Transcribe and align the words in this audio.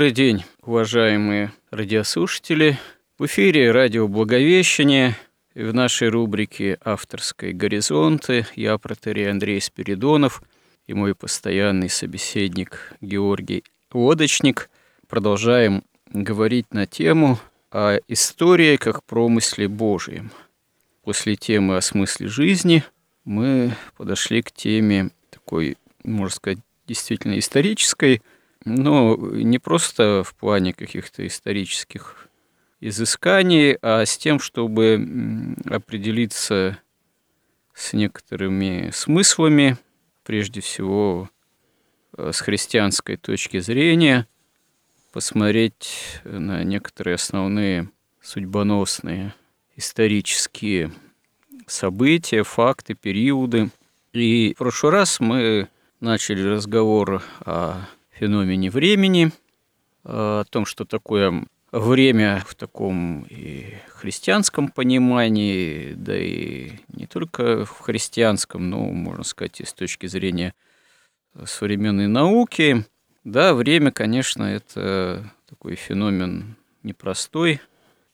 Добрый 0.00 0.14
день, 0.14 0.44
уважаемые 0.62 1.52
радиослушатели. 1.70 2.78
В 3.18 3.26
эфире 3.26 3.70
радио 3.70 4.08
«Благовещение» 4.08 5.14
и 5.52 5.62
в 5.62 5.74
нашей 5.74 6.08
рубрике 6.08 6.78
«Авторской 6.82 7.52
горизонты» 7.52 8.46
я, 8.56 8.78
протерей 8.78 9.30
Андрей 9.30 9.60
Спиридонов 9.60 10.42
и 10.86 10.94
мой 10.94 11.14
постоянный 11.14 11.90
собеседник 11.90 12.94
Георгий 13.02 13.62
Лодочник 13.92 14.70
продолжаем 15.06 15.84
говорить 16.06 16.72
на 16.72 16.86
тему 16.86 17.38
о 17.70 17.98
истории 18.08 18.78
как 18.78 19.04
промысле 19.04 19.68
Божьем. 19.68 20.32
После 21.02 21.36
темы 21.36 21.76
о 21.76 21.82
смысле 21.82 22.26
жизни 22.28 22.84
мы 23.26 23.76
подошли 23.98 24.40
к 24.40 24.50
теме 24.50 25.10
такой, 25.28 25.76
можно 26.04 26.34
сказать, 26.34 26.58
действительно 26.86 27.38
исторической– 27.38 28.22
но 28.64 29.16
не 29.16 29.58
просто 29.58 30.22
в 30.24 30.34
плане 30.34 30.72
каких-то 30.72 31.26
исторических 31.26 32.28
изысканий, 32.80 33.76
а 33.82 34.04
с 34.04 34.16
тем, 34.18 34.40
чтобы 34.40 35.56
определиться 35.66 36.78
с 37.74 37.92
некоторыми 37.92 38.90
смыслами, 38.92 39.76
прежде 40.24 40.60
всего 40.60 41.30
э, 42.16 42.30
с 42.32 42.40
христианской 42.40 43.16
точки 43.16 43.58
зрения, 43.60 44.26
посмотреть 45.12 46.20
на 46.24 46.62
некоторые 46.62 47.14
основные 47.14 47.90
судьбоносные 48.22 49.34
исторические 49.76 50.92
события, 51.66 52.42
факты, 52.42 52.94
периоды. 52.94 53.70
И 54.12 54.52
в 54.54 54.58
прошлый 54.58 54.92
раз 54.92 55.20
мы 55.20 55.68
начали 56.00 56.42
разговор 56.42 57.22
о 57.40 57.86
феномене 58.20 58.70
времени, 58.70 59.32
о 60.04 60.44
том, 60.44 60.66
что 60.66 60.84
такое 60.84 61.46
время 61.72 62.44
в 62.46 62.54
таком 62.54 63.26
и 63.30 63.74
христианском 63.88 64.68
понимании, 64.68 65.94
да 65.94 66.16
и 66.18 66.72
не 66.88 67.06
только 67.06 67.64
в 67.64 67.80
христианском, 67.80 68.68
но, 68.68 68.80
можно 68.90 69.24
сказать, 69.24 69.60
и 69.60 69.64
с 69.64 69.72
точки 69.72 70.06
зрения 70.06 70.54
современной 71.44 72.08
науки. 72.08 72.84
Да, 73.24 73.54
время, 73.54 73.90
конечно, 73.90 74.42
это 74.42 75.32
такой 75.48 75.76
феномен 75.76 76.56
непростой, 76.82 77.60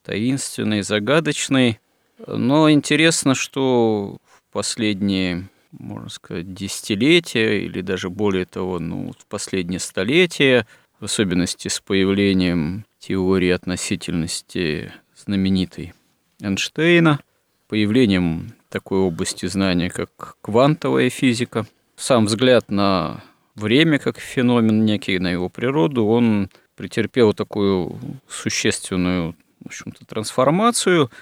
таинственный, 0.03 0.83
загадочный, 0.83 1.81
но 2.27 2.71
интересно, 2.71 3.35
что 3.35 4.19
в 4.25 4.53
последние 4.53 5.49
можно 5.79 6.09
сказать, 6.09 6.53
десятилетия 6.53 7.65
или 7.65 7.81
даже 7.81 8.11
более 8.11 8.45
того, 8.47 8.79
ну, 8.79 9.13
в 9.19 9.27
последнее 9.27 9.81
столетие, 9.81 10.67
в 11.01 11.05
особенности 11.05 11.69
с 11.69 11.81
появлением 11.81 12.85
теории 12.99 13.51
относительности 13.51 14.93
знаменитой 15.17 15.95
Эйнштейна, 16.41 17.21
появлением 17.69 18.53
такой 18.69 18.99
области 18.99 19.47
знания, 19.47 19.91
как 19.91 20.37
квантовая 20.41 21.11
физика. 21.11 21.67
Сам 21.97 22.27
взгляд 22.27 22.71
на 22.71 23.23
время 23.55 23.99
как 23.99 24.19
феномен 24.19 24.85
некий, 24.85 25.19
на 25.19 25.29
его 25.29 25.49
природу, 25.49 26.07
он 26.07 26.51
претерпел 26.77 27.33
такую 27.33 27.99
существенную 28.29 29.35
в 29.61 29.69
общем-то, 29.69 30.05
трансформацию– 30.05 31.11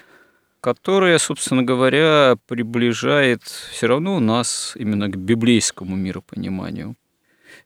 которая, 0.64 1.18
собственно 1.18 1.62
говоря, 1.62 2.36
приближает 2.46 3.42
все 3.42 3.86
равно 3.86 4.18
нас 4.18 4.72
именно 4.76 5.10
к 5.10 5.16
библейскому 5.16 5.94
миропониманию. 5.94 6.96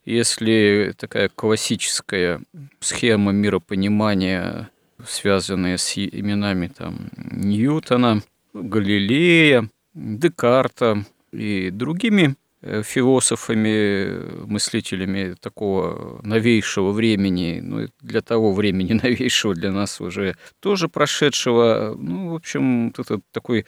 Если 0.04 0.92
такая 0.98 1.28
классическая 1.28 2.40
схема 2.80 3.30
миропонимания, 3.30 4.70
связанная 5.06 5.76
с 5.76 5.96
именами 5.96 6.72
там, 6.76 7.10
Ньютона, 7.16 8.20
Галилея, 8.52 9.70
Декарта 9.94 11.04
и 11.30 11.70
другими 11.70 12.34
философами, 12.62 14.44
мыслителями 14.46 15.34
такого 15.40 16.20
новейшего 16.22 16.90
времени, 16.90 17.60
ну, 17.62 17.88
для 18.00 18.20
того 18.20 18.52
времени 18.52 18.92
новейшего 19.02 19.54
для 19.54 19.72
нас 19.72 20.00
уже 20.00 20.36
тоже 20.60 20.88
прошедшего. 20.88 21.94
Ну, 21.96 22.30
в 22.30 22.34
общем, 22.34 22.88
этот 22.88 23.22
такой 23.32 23.64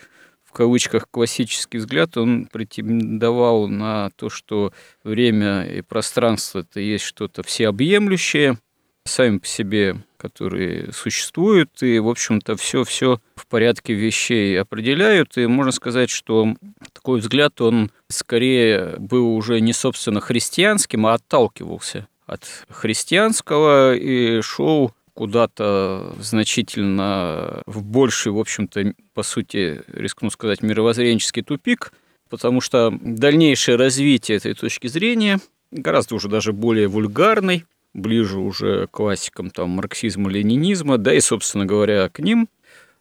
в 0.51 0.53
кавычках 0.53 1.09
классический 1.09 1.79
взгляд, 1.79 2.17
он 2.17 2.47
претендовал 2.47 3.69
на 3.69 4.11
то, 4.17 4.29
что 4.29 4.73
время 5.05 5.63
и 5.63 5.81
пространство 5.81 6.61
это 6.61 6.81
есть 6.81 7.05
что-то 7.05 7.45
всеобъемлющее, 7.45 8.59
сами 9.05 9.39
по 9.39 9.47
себе, 9.47 10.03
которые 10.21 10.93
существуют, 10.93 11.83
и, 11.83 11.99
в 11.99 12.09
общем-то, 12.09 12.57
все-все 12.57 13.21
в 13.35 13.47
порядке 13.47 13.95
вещей 13.95 14.61
определяют. 14.61 15.39
И 15.39 15.47
можно 15.47 15.73
сказать, 15.73 16.11
что 16.11 16.55
такой 16.93 17.21
взгляд, 17.21 17.61
он 17.61 17.91
скорее 18.09 18.97
был 18.99 19.35
уже 19.35 19.61
не, 19.61 19.73
собственно, 19.73 20.21
христианским, 20.21 21.07
а 21.07 21.15
отталкивался 21.15 22.07
от 22.27 22.45
христианского 22.69 23.95
и 23.95 24.43
шел 24.43 24.93
куда-то 25.15 26.15
значительно 26.21 27.63
в 27.67 27.83
больший, 27.83 28.33
в 28.33 28.39
общем-то, 28.39 28.95
по 29.15 29.23
сути, 29.23 29.83
рискну 29.89 30.31
сказать, 30.31 30.63
мировоззренческий 30.63 31.43
тупик, 31.43 31.93
потому 32.29 32.61
что 32.61 32.93
дальнейшее 33.01 33.77
развитие 33.77 34.37
этой 34.37 34.55
точки 34.55 34.87
зрения 34.87 35.41
гораздо 35.71 36.15
уже 36.15 36.29
даже 36.29 36.53
более 36.53 36.89
вульгарной, 36.89 37.65
ближе 37.95 38.39
уже 38.39 38.87
к 38.87 38.91
классикам 38.93 39.51
там, 39.51 39.71
марксизма, 39.71 40.31
ленинизма, 40.31 40.99
да 40.99 41.15
и, 41.15 41.21
собственно 41.21 41.67
говоря, 41.67 42.09
к 42.09 42.19
ним, 42.19 42.49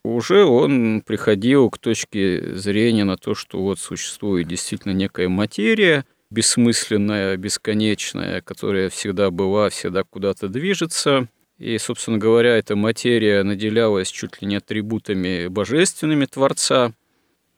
уже 0.04 0.46
он 0.46 1.02
приходил 1.02 1.70
к 1.70 1.78
точке 1.78 2.56
зрения 2.56 3.04
на 3.04 3.18
то, 3.18 3.36
что 3.36 3.60
вот 3.60 3.80
существует 3.80 4.48
действительно 4.48 4.94
некая 4.94 5.28
материя, 5.30 6.06
бессмысленная, 6.32 7.38
бесконечная, 7.38 8.42
которая 8.42 8.90
всегда 8.90 9.32
была, 9.32 9.70
всегда 9.70 10.04
куда-то 10.04 10.48
движется. 10.48 11.28
И, 11.58 11.78
собственно 11.78 12.18
говоря, 12.18 12.56
эта 12.56 12.76
материя 12.76 13.44
наделялась 13.44 14.10
чуть 14.10 14.42
ли 14.42 14.48
не 14.48 14.56
атрибутами 14.56 15.48
божественными 15.48 16.26
Творца, 16.26 16.94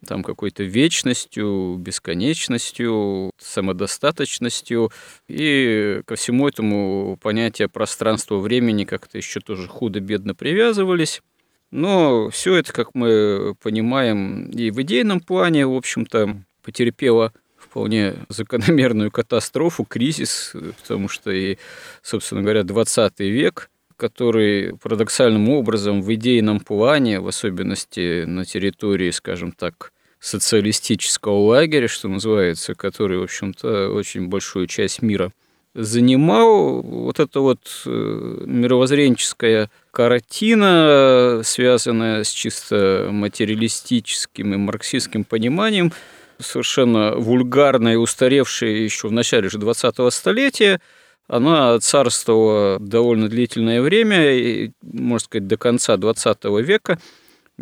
там 0.05 0.23
какой-то 0.23 0.63
вечностью, 0.63 1.75
бесконечностью, 1.77 3.31
самодостаточностью. 3.37 4.91
И 5.27 6.01
ко 6.05 6.15
всему 6.15 6.47
этому 6.47 7.17
понятие 7.21 7.67
пространства-времени 7.67 8.85
как-то 8.85 9.17
еще 9.17 9.39
тоже 9.39 9.67
худо-бедно 9.67 10.35
привязывались. 10.35 11.21
Но 11.69 12.29
все 12.29 12.55
это, 12.55 12.73
как 12.73 12.93
мы 12.93 13.55
понимаем, 13.61 14.49
и 14.49 14.71
в 14.71 14.81
идейном 14.81 15.21
плане, 15.21 15.65
в 15.65 15.73
общем-то, 15.73 16.43
потерпело 16.61 17.31
вполне 17.57 18.15
закономерную 18.27 19.11
катастрофу, 19.11 19.85
кризис, 19.85 20.53
потому 20.81 21.07
что 21.07 21.31
и, 21.31 21.57
собственно 22.01 22.41
говоря, 22.41 22.63
20 22.63 23.19
век 23.19 23.69
который 24.01 24.75
парадоксальным 24.77 25.49
образом 25.49 26.01
в 26.01 26.11
идейном 26.11 26.59
плане, 26.59 27.19
в 27.19 27.27
особенности 27.27 28.23
на 28.23 28.45
территории, 28.45 29.11
скажем 29.11 29.51
так, 29.51 29.93
социалистического 30.21 31.37
лагеря, 31.47 31.89
что 31.89 32.07
называется, 32.07 32.75
который, 32.75 33.17
в 33.17 33.23
общем-то, 33.23 33.89
очень 33.89 34.27
большую 34.27 34.67
часть 34.67 35.01
мира 35.01 35.33
занимал. 35.73 36.81
Вот 36.81 37.19
эта 37.19 37.39
вот 37.39 37.59
э, 37.85 38.43
мировоззренческая 38.45 39.69
картина, 39.91 41.41
связанная 41.43 42.23
с 42.23 42.29
чисто 42.29 43.09
материалистическим 43.11 44.53
и 44.53 44.57
марксистским 44.57 45.23
пониманием, 45.23 45.91
совершенно 46.39 47.15
вульгарная 47.15 47.93
и 47.93 47.97
устаревшая 47.97 48.69
еще 48.69 49.07
в 49.07 49.11
начале 49.11 49.49
же 49.49 49.57
20-го 49.57 50.09
столетия– 50.11 50.79
она 51.31 51.79
царствовала 51.79 52.77
довольно 52.77 53.29
длительное 53.29 53.81
время, 53.81 54.73
можно 54.81 55.25
сказать, 55.25 55.47
до 55.47 55.55
конца 55.55 55.95
20 55.95 56.43
века, 56.61 56.99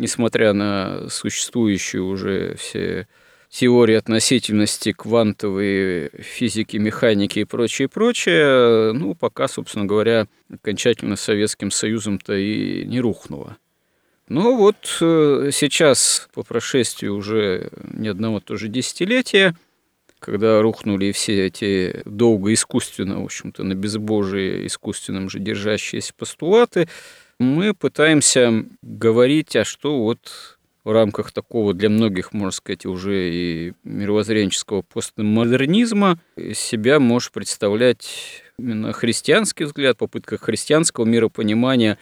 несмотря 0.00 0.52
на 0.52 1.08
существующие 1.08 2.02
уже 2.02 2.56
все 2.56 3.06
теории 3.50 3.96
относительности, 3.96 4.92
квантовые 4.92 6.10
физики, 6.18 6.76
механики 6.76 7.40
и 7.40 7.44
прочее, 7.44 7.88
прочее, 7.88 8.92
ну, 8.92 9.14
пока, 9.14 9.48
собственно 9.48 9.84
говоря, 9.84 10.26
окончательно 10.52 11.16
Советским 11.16 11.70
Союзом-то 11.70 12.34
и 12.34 12.84
не 12.84 13.00
рухнуло. 13.00 13.56
Но 14.28 14.56
вот 14.56 14.98
э, 15.00 15.50
сейчас, 15.52 16.28
по 16.32 16.44
прошествии 16.44 17.08
уже 17.08 17.70
ни 17.92 18.06
одного 18.06 18.38
тоже 18.38 18.68
десятилетия, 18.68 19.56
когда 20.20 20.62
рухнули 20.62 21.10
все 21.10 21.46
эти 21.46 22.02
долго 22.04 22.52
искусственно, 22.52 23.20
в 23.20 23.24
общем-то, 23.24 23.64
на 23.64 23.74
безбожие 23.74 24.66
искусственном 24.66 25.28
же 25.28 25.40
держащиеся 25.40 26.14
постулаты, 26.14 26.88
мы 27.40 27.72
пытаемся 27.72 28.66
говорить, 28.82 29.56
а 29.56 29.64
что 29.64 30.02
вот 30.02 30.58
в 30.84 30.92
рамках 30.92 31.32
такого 31.32 31.72
для 31.72 31.88
многих, 31.88 32.32
можно 32.32 32.50
сказать, 32.50 32.86
уже 32.86 33.30
и 33.30 33.72
мировоззренческого 33.82 34.82
постмодернизма 34.82 36.20
себя 36.54 37.00
может 37.00 37.32
представлять 37.32 38.42
именно 38.58 38.92
христианский 38.92 39.64
взгляд, 39.64 39.96
попытка 39.96 40.36
христианского 40.36 41.06
миропонимания 41.06 41.98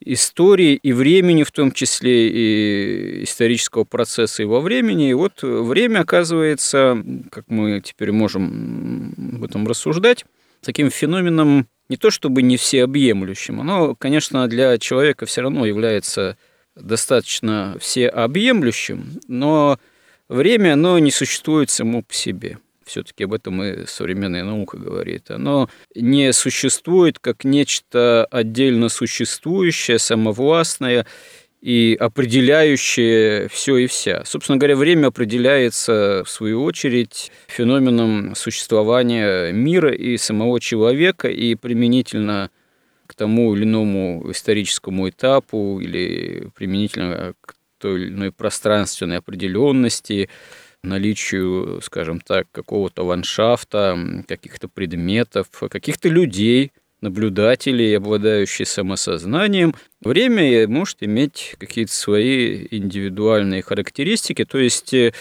истории 0.00 0.74
и 0.74 0.92
времени, 0.92 1.44
в 1.44 1.52
том 1.52 1.70
числе 1.70 2.28
и 2.28 3.24
исторического 3.24 3.84
процесса 3.84 4.42
и 4.42 4.46
во 4.46 4.60
времени. 4.60 5.10
И 5.10 5.14
вот 5.14 5.42
время 5.42 6.00
оказывается, 6.00 7.00
как 7.30 7.44
мы 7.48 7.80
теперь 7.80 8.10
можем 8.10 9.14
об 9.36 9.44
этом 9.44 9.68
рассуждать, 9.68 10.24
таким 10.62 10.90
феноменом 10.90 11.68
не 11.90 11.96
то 11.96 12.10
чтобы 12.10 12.40
не 12.42 12.56
всеобъемлющим, 12.56 13.60
оно, 13.60 13.96
конечно, 13.96 14.46
для 14.46 14.78
человека 14.78 15.26
все 15.26 15.42
равно 15.42 15.66
является 15.66 16.38
достаточно 16.76 17.76
всеобъемлющим, 17.80 19.20
но 19.26 19.78
время, 20.28 20.74
оно 20.74 21.00
не 21.00 21.10
существует 21.10 21.68
само 21.68 22.02
по 22.02 22.14
себе. 22.14 22.58
Все-таки 22.86 23.24
об 23.24 23.34
этом 23.34 23.62
и 23.62 23.86
современная 23.86 24.44
наука 24.44 24.76
говорит. 24.76 25.30
Оно 25.30 25.68
не 25.94 26.32
существует 26.32 27.18
как 27.18 27.44
нечто 27.44 28.24
отдельно 28.30 28.88
существующее, 28.88 29.98
самовластное 29.98 31.06
и 31.60 31.96
определяющее 32.00 33.48
все 33.48 33.76
и 33.76 33.86
вся. 33.86 34.24
Собственно 34.24 34.58
говоря, 34.58 34.76
время 34.76 35.08
определяется, 35.08 36.22
в 36.24 36.30
свою 36.30 36.62
очередь, 36.62 37.30
феноменом 37.48 38.34
существования 38.34 39.52
мира 39.52 39.92
и 39.92 40.16
самого 40.16 40.58
человека, 40.60 41.28
и 41.28 41.54
применительно 41.54 42.50
к 43.06 43.14
тому 43.14 43.54
или 43.54 43.64
иному 43.64 44.24
историческому 44.30 45.08
этапу 45.10 45.80
или 45.80 46.48
применительно 46.54 47.34
к 47.40 47.54
той 47.78 48.02
или 48.02 48.08
иной 48.08 48.32
пространственной 48.32 49.18
определенности, 49.18 50.28
наличию, 50.82 51.80
скажем 51.82 52.20
так, 52.20 52.46
какого-то 52.52 53.04
ландшафта, 53.04 54.24
каких-то 54.26 54.68
предметов, 54.68 55.48
каких-то 55.68 56.08
людей, 56.08 56.72
наблюдателей, 57.00 57.96
обладающих 57.96 58.68
самосознанием, 58.68 59.74
время 60.00 60.68
может 60.68 61.02
иметь 61.02 61.54
какие-то 61.58 61.92
свои 61.92 62.66
индивидуальные 62.70 63.62
характеристики. 63.62 64.44
То 64.44 64.58
есть, 64.58 64.92
э, 64.94 65.12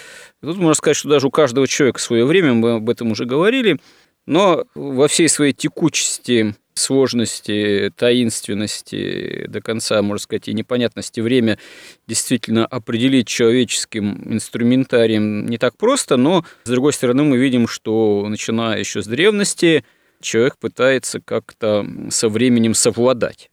тут 0.42 0.58
можно 0.58 0.74
сказать, 0.74 0.98
что 0.98 1.10
даже 1.10 1.28
у 1.28 1.32
каждого 1.32 1.68
человека 1.68 2.00
свое 2.00 2.26
время, 2.26 2.54
мы 2.54 2.76
об 2.76 2.90
этом 2.90 3.12
уже 3.12 3.26
говорили, 3.26 3.80
но 4.26 4.66
во 4.76 5.08
всей 5.08 5.28
своей 5.30 5.54
текучести 5.54 6.56
сложности, 6.80 7.92
таинственности, 7.96 9.46
до 9.48 9.62
конца, 9.62 10.02
можно 10.02 10.24
сказать, 10.24 10.48
и 10.48 10.54
непонятности 10.54 11.20
время 11.20 11.60
действительно 12.08 12.66
определить 12.66 13.28
человеческим 13.28 14.34
инструментарием 14.34 15.46
не 15.46 15.58
так 15.58 15.78
просто, 15.78 16.18
но, 16.18 16.46
с 16.64 16.70
другой 16.70 16.94
стороны, 16.94 17.24
мы 17.24 17.38
видим, 17.38 17.68
что, 17.68 18.26
начиная 18.30 18.80
еще 18.80 19.02
с 19.02 19.08
древности, 19.08 19.84
человек 20.22 20.58
пытается 20.58 21.22
как-то 21.22 21.86
со 22.10 22.30
временем 22.30 22.74
совладать 22.74 23.50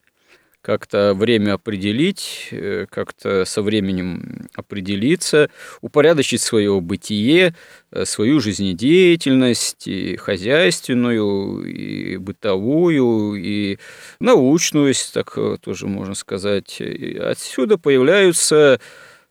как-то 0.67 1.15
время 1.15 1.53
определить, 1.55 2.49
э, 2.51 2.87
как-то 2.91 3.45
со 3.45 3.63
временем 3.63 4.49
определиться, 4.57 5.49
упорядочить 5.81 6.41
свое 6.43 6.81
бытие, 6.81 7.55
э, 7.93 8.05
свою 8.05 8.41
жизнедеятельность, 8.41 9.87
и 9.87 10.17
хозяйственную, 10.17 11.63
и 11.63 12.17
бытовую, 12.17 13.37
и 13.37 13.79
научную, 14.19 14.93
так 15.15 15.35
э, 15.39 15.57
тоже 15.61 15.87
можно 15.87 16.17
сказать. 16.17 16.81
И 16.81 17.17
отсюда 17.17 17.79
появляются 17.79 18.81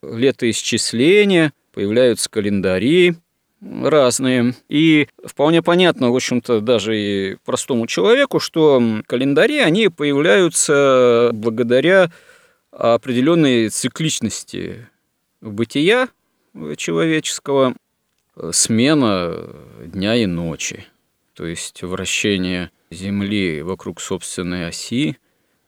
летоисчисления, 0.02 1.52
появляются 1.74 2.30
календари, 2.30 3.16
разные. 3.62 4.56
И 4.70 5.08
вполне 5.24 5.62
понятно, 5.62 6.12
в 6.12 6.16
общем-то, 6.16 6.62
даже 6.62 6.98
и 6.98 7.38
простому 7.46 7.88
человеку, 7.88 8.40
что 8.40 8.82
календари, 9.08 9.60
они 9.60 9.90
появляются 9.90 11.32
благодаря 11.34 12.12
определенной 12.72 13.70
цикличности 13.70 14.88
бытия 15.42 16.10
человеческого, 16.78 17.76
смена 18.52 19.50
дня 19.86 20.16
и 20.16 20.26
ночи, 20.26 20.86
то 21.34 21.46
есть 21.46 21.84
вращение 21.84 22.72
Земли 22.92 23.62
вокруг 23.62 24.02
собственной 24.02 24.68
оси, 24.68 25.18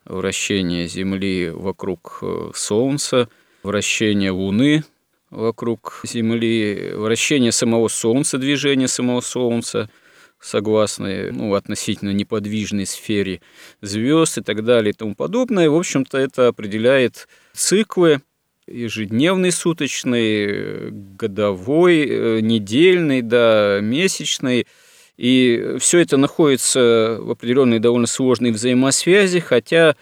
вращение 0.06 0.88
Земли 0.88 1.50
вокруг 1.50 2.20
э, 2.22 2.52
Солнца, 2.54 3.30
вращение 3.64 4.32
Луны 4.32 4.84
вокруг 5.30 6.02
Земли, 6.04 6.92
вращение 6.94 7.52
самого 7.52 7.88
Солнца, 7.88 8.38
движение 8.38 8.88
самого 8.88 9.22
Солнца, 9.22 9.90
согласно 10.40 11.32
ну, 11.32 11.54
относительно 11.56 12.12
неподвижной 12.12 12.86
сфере 12.86 13.42
звезд 13.82 14.38
и 14.38 14.42
так 14.42 14.64
далее 14.64 14.92
и 14.92 14.96
тому 14.96 15.16
подобное. 15.16 15.70
В 15.70 15.76
общем-то, 15.76 16.18
это 16.18 16.48
определяет 16.48 17.28
циклы 17.54 18.22
ежедневный, 18.68 19.52
суточный, 19.52 20.92
годовой, 20.92 22.42
недельный, 22.42 23.22
да, 23.22 23.80
месячный. 23.82 24.68
И 25.18 25.78
все 25.80 26.00
это 26.00 26.18
находится 26.18 27.18
в 27.20 27.32
определенной 27.32 27.80
довольно 27.80 28.08
сложной 28.08 28.52
взаимосвязи, 28.52 29.40
хотя 29.40 29.96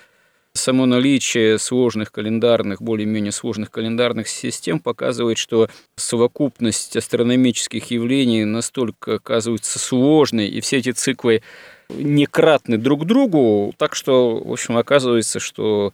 само 0.55 0.85
наличие 0.85 1.59
сложных 1.59 2.11
календарных, 2.11 2.81
более-менее 2.81 3.31
сложных 3.31 3.69
календарных 3.71 4.27
систем 4.27 4.79
показывает, 4.79 5.37
что 5.37 5.69
совокупность 5.97 6.95
астрономических 6.95 7.91
явлений 7.91 8.45
настолько 8.45 9.15
оказывается 9.15 9.79
сложной, 9.79 10.47
и 10.47 10.61
все 10.61 10.77
эти 10.77 10.91
циклы 10.91 11.41
не 11.89 12.25
кратны 12.25 12.77
друг 12.77 13.05
другу, 13.05 13.73
так 13.77 13.95
что, 13.95 14.37
в 14.37 14.51
общем, 14.51 14.77
оказывается, 14.77 15.39
что 15.39 15.93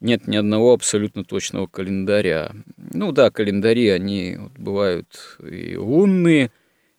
нет 0.00 0.28
ни 0.28 0.36
одного 0.36 0.72
абсолютно 0.72 1.24
точного 1.24 1.66
календаря. 1.66 2.52
Ну 2.76 3.10
да, 3.10 3.30
календари, 3.30 3.88
они 3.88 4.38
бывают 4.56 5.38
и 5.44 5.76
лунные, 5.76 6.52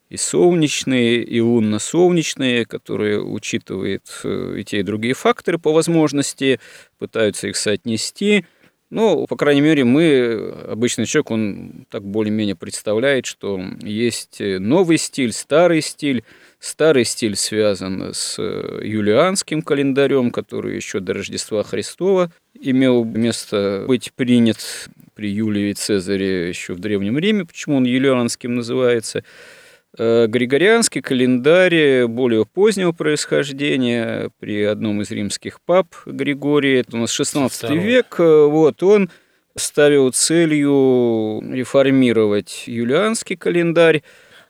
и 0.10 0.18
солнечные, 0.18 1.24
и 1.24 1.40
лунно-солнечные, 1.40 2.66
которые 2.66 3.22
учитывают 3.22 4.04
э, 4.24 4.56
и 4.58 4.64
те, 4.64 4.80
и 4.80 4.84
другие 4.84 5.14
факторы 5.14 5.60
по 5.60 5.72
возможности, 5.72 6.60
пытаются 6.98 7.48
их 7.48 7.56
соотнести. 7.56 8.46
Ну, 8.90 9.28
по 9.28 9.36
крайней 9.36 9.62
мере, 9.62 9.84
мы, 9.84 10.52
обычный 10.68 11.06
человек, 11.06 11.30
он 11.30 11.86
так 11.92 12.04
более-менее 12.04 12.56
представляет, 12.56 13.28
что 13.28 13.62
есть 13.82 14.40
новый 14.40 14.98
стиль, 14.98 15.32
старый 15.32 15.82
стиль. 15.82 16.24
Старый 16.58 17.06
стиль 17.06 17.36
связан 17.36 18.12
с 18.12 18.38
э, 18.40 18.82
юлианским 18.84 19.62
календарем, 19.62 20.32
который 20.32 20.76
еще 20.76 21.02
до 21.02 21.14
Рождества 21.14 21.64
Христова 21.64 22.32
имел 22.60 23.06
место 23.06 23.86
быть 23.88 24.12
принят 24.14 24.90
при 25.14 25.30
Юлии 25.30 25.72
Цезаре 25.74 26.50
еще 26.50 26.74
в 26.74 26.80
Древнем 26.80 27.20
Риме, 27.20 27.46
почему 27.46 27.78
он 27.78 27.84
юлианским 27.84 28.56
называется– 28.56 29.24
Э, 29.34 29.69
Григорианский 29.98 31.02
календарь 31.02 32.06
более 32.06 32.46
позднего 32.46 32.92
происхождения 32.92 34.30
при 34.40 34.64
одном 34.64 35.02
из 35.02 35.10
римских 35.10 35.60
пап 35.62 35.96
Григория, 36.06 36.82
это 36.82 36.96
у 36.98 37.00
нас 37.00 37.12
16 37.12 37.72
век, 37.72 38.16
э, 38.20 38.46
вот, 38.46 38.84
он 38.84 39.10
ставил 39.56 40.12
целью 40.12 41.42
реформировать 41.52 42.64
юлианский 42.68 43.36
календарь, 43.36 44.04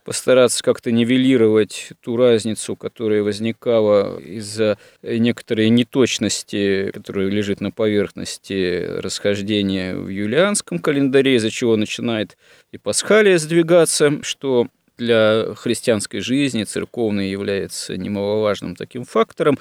постараться 0.04 0.64
как-то 0.64 0.92
нивелировать 0.92 1.92
ту 2.02 2.18
разницу, 2.18 2.76
которая 2.76 3.22
возникала 3.22 4.20
из-за 4.20 4.78
некоторой 5.04 5.70
неточности, 5.70 6.90
которая 6.92 7.28
лежит 7.28 7.62
на 7.62 7.72
поверхности 7.72 8.86
расхождения 9.00 9.96
в 9.96 10.08
юлианском 10.08 10.80
календаре, 10.80 11.36
из-за 11.36 11.52
чего 11.52 11.76
начинает 11.76 12.38
и 12.72 12.78
пасхалия 12.78 13.38
сдвигаться, 13.38 14.24
что 14.24 14.68
для 15.00 15.56
христианской 15.56 16.20
жизни 16.20 16.64
церковной 16.66 17.30
является 17.32 17.98
немаловажным 17.98 18.76
таким 18.76 19.06
фактором. 19.06 19.58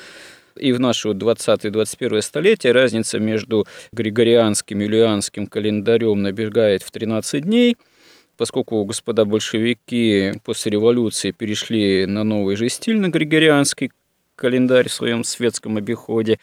И 0.56 0.72
в 0.72 0.80
наше 0.80 1.10
20-21 1.10 2.20
столетие 2.20 2.72
разница 2.72 3.20
между 3.20 3.66
григорианским 3.92 4.80
и 4.80 4.84
юлианским 4.84 5.46
календарем 5.46 6.20
набегает 6.20 6.82
в 6.82 6.90
13 6.90 7.44
дней, 7.44 7.76
поскольку 8.36 8.84
господа 8.84 9.24
большевики 9.24 10.34
после 10.44 10.72
революции 10.72 11.30
перешли 11.30 12.06
на 12.06 12.24
новый 12.24 12.56
же 12.56 12.68
стиль, 12.68 12.98
на 12.98 13.08
григорианский 13.08 13.92
календарь 14.34 14.88
в 14.88 14.92
своем 14.92 15.22
светском 15.22 15.76
обиходе, 15.76 16.38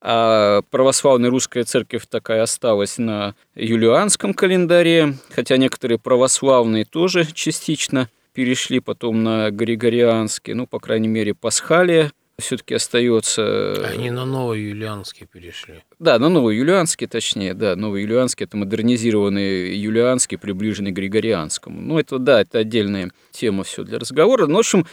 а 0.00 0.62
православная 0.70 1.30
русская 1.30 1.62
церковь 1.64 2.06
такая 2.08 2.42
осталась 2.42 2.98
на 2.98 3.34
юлианском 3.54 4.34
календаре, 4.34 5.14
хотя 5.30 5.56
некоторые 5.58 5.98
православные 5.98 6.84
тоже 6.84 7.26
частично 7.32 8.08
перешли 8.32 8.80
потом 8.80 9.22
на 9.22 9.50
григорианский, 9.50 10.54
ну, 10.54 10.66
по 10.66 10.78
крайней 10.80 11.08
мере, 11.08 11.34
Пасхалия 11.34 12.12
все-таки 12.40 12.74
остается... 12.74 13.86
Они 13.86 14.10
на 14.10 14.24
новый 14.24 14.62
юлианский 14.62 15.26
перешли. 15.26 15.82
Да, 15.98 16.18
на 16.18 16.28
новый 16.28 16.56
юлианский, 16.56 17.06
точнее, 17.06 17.54
да, 17.54 17.76
новый 17.76 18.02
юлианский– 18.02 18.44
это 18.46 18.56
модернизированный 18.56 19.76
юлианский, 19.76 20.38
приближенный 20.38 20.92
к 20.92 20.94
григорианскому. 20.94 21.80
Ну, 21.80 21.98
это, 21.98 22.18
да, 22.18 22.40
это 22.40 22.58
отдельная 22.58 23.10
тема 23.30 23.62
все 23.62 23.84
для 23.84 23.98
разговора. 23.98 24.46
Ну, 24.46 24.56
в 24.56 24.60
общем, 24.60 24.86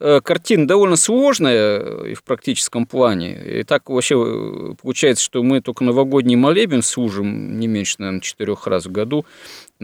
Э, 0.00 0.20
картина 0.20 0.66
довольно 0.66 0.96
сложная 0.96 1.78
э, 1.80 2.10
и 2.10 2.14
в 2.14 2.24
практическом 2.24 2.84
плане. 2.84 3.60
И 3.60 3.62
так 3.62 3.88
вообще 3.88 4.16
э, 4.16 4.74
получается, 4.82 5.24
что 5.24 5.42
мы 5.42 5.60
только 5.60 5.84
новогодний 5.84 6.34
молебен 6.34 6.82
служим 6.82 7.60
не 7.60 7.68
меньше, 7.68 7.96
наверное, 7.98 8.20
четырех 8.20 8.66
раз 8.66 8.86
в 8.86 8.92
году. 8.92 9.24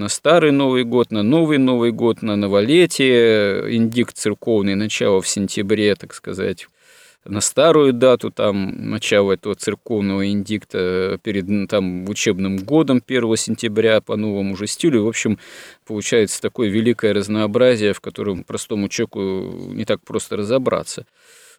На 0.01 0.09
Старый 0.09 0.51
Новый 0.51 0.85
год, 0.85 1.11
на 1.11 1.23
Новый 1.23 1.59
Новый 1.59 1.93
год, 1.93 2.23
на 2.23 2.35
Новолетие, 2.35 3.77
индикт 3.77 4.17
церковный, 4.17 4.75
начало 4.75 5.21
в 5.21 5.29
сентябре, 5.29 5.95
так 5.95 6.15
сказать 6.15 6.69
на 7.27 7.43
старую 7.43 7.93
дату, 7.93 8.31
там, 8.31 8.91
начало 8.91 9.33
этого 9.33 9.55
церковного 9.55 10.27
индикта 10.27 11.21
перед 11.23 11.69
там, 11.69 12.09
учебным 12.09 12.57
годом 12.57 13.03
1 13.07 13.37
сентября 13.37 14.01
по 14.01 14.17
новому 14.17 14.57
же 14.57 14.67
стилю. 14.67 15.05
В 15.05 15.09
общем, 15.09 15.39
получается 15.87 16.41
такое 16.41 16.71
великое 16.71 17.13
разнообразие, 17.13 17.93
в 17.93 18.01
котором 18.01 18.43
простому 18.43 18.89
человеку 18.89 19.21
не 19.75 19.85
так 19.85 20.01
просто 20.01 20.39
разобраться. 20.39 21.05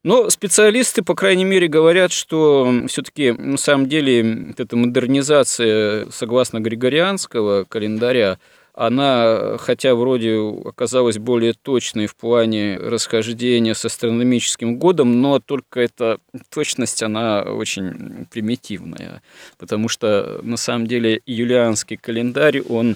Но 0.04 0.32
специалисты, 0.32 1.04
по 1.04 1.14
крайней 1.14 1.46
мере, 1.46 1.68
говорят, 1.68 2.12
что 2.12 2.74
все-таки 2.88 3.32
на 3.32 3.58
самом 3.58 3.88
деле 3.88 4.54
эта 4.58 4.76
модернизация, 4.76 6.08
согласно 6.10 6.60
Григорианского 6.60 7.66
календаря, 7.66 8.40
она, 8.74 9.58
хотя 9.60 9.94
вроде 9.94 10.40
оказалась 10.66 11.20
более 11.20 11.54
точной 11.54 12.08
в 12.08 12.16
плане 12.16 12.78
расхождения 12.78 13.76
с 13.76 13.86
астрономическим 13.86 14.80
годом, 14.80 15.22
но 15.22 15.40
только 15.40 15.82
эта 15.82 16.20
точность, 16.50 17.04
она 17.04 17.42
очень 17.42 18.26
примитивная, 18.32 19.22
потому 19.60 19.88
что 19.88 20.40
на 20.42 20.58
самом 20.58 20.88
деле 20.88 21.22
юлианский 21.26 21.98
календарь, 21.98 22.62
он 22.62 22.96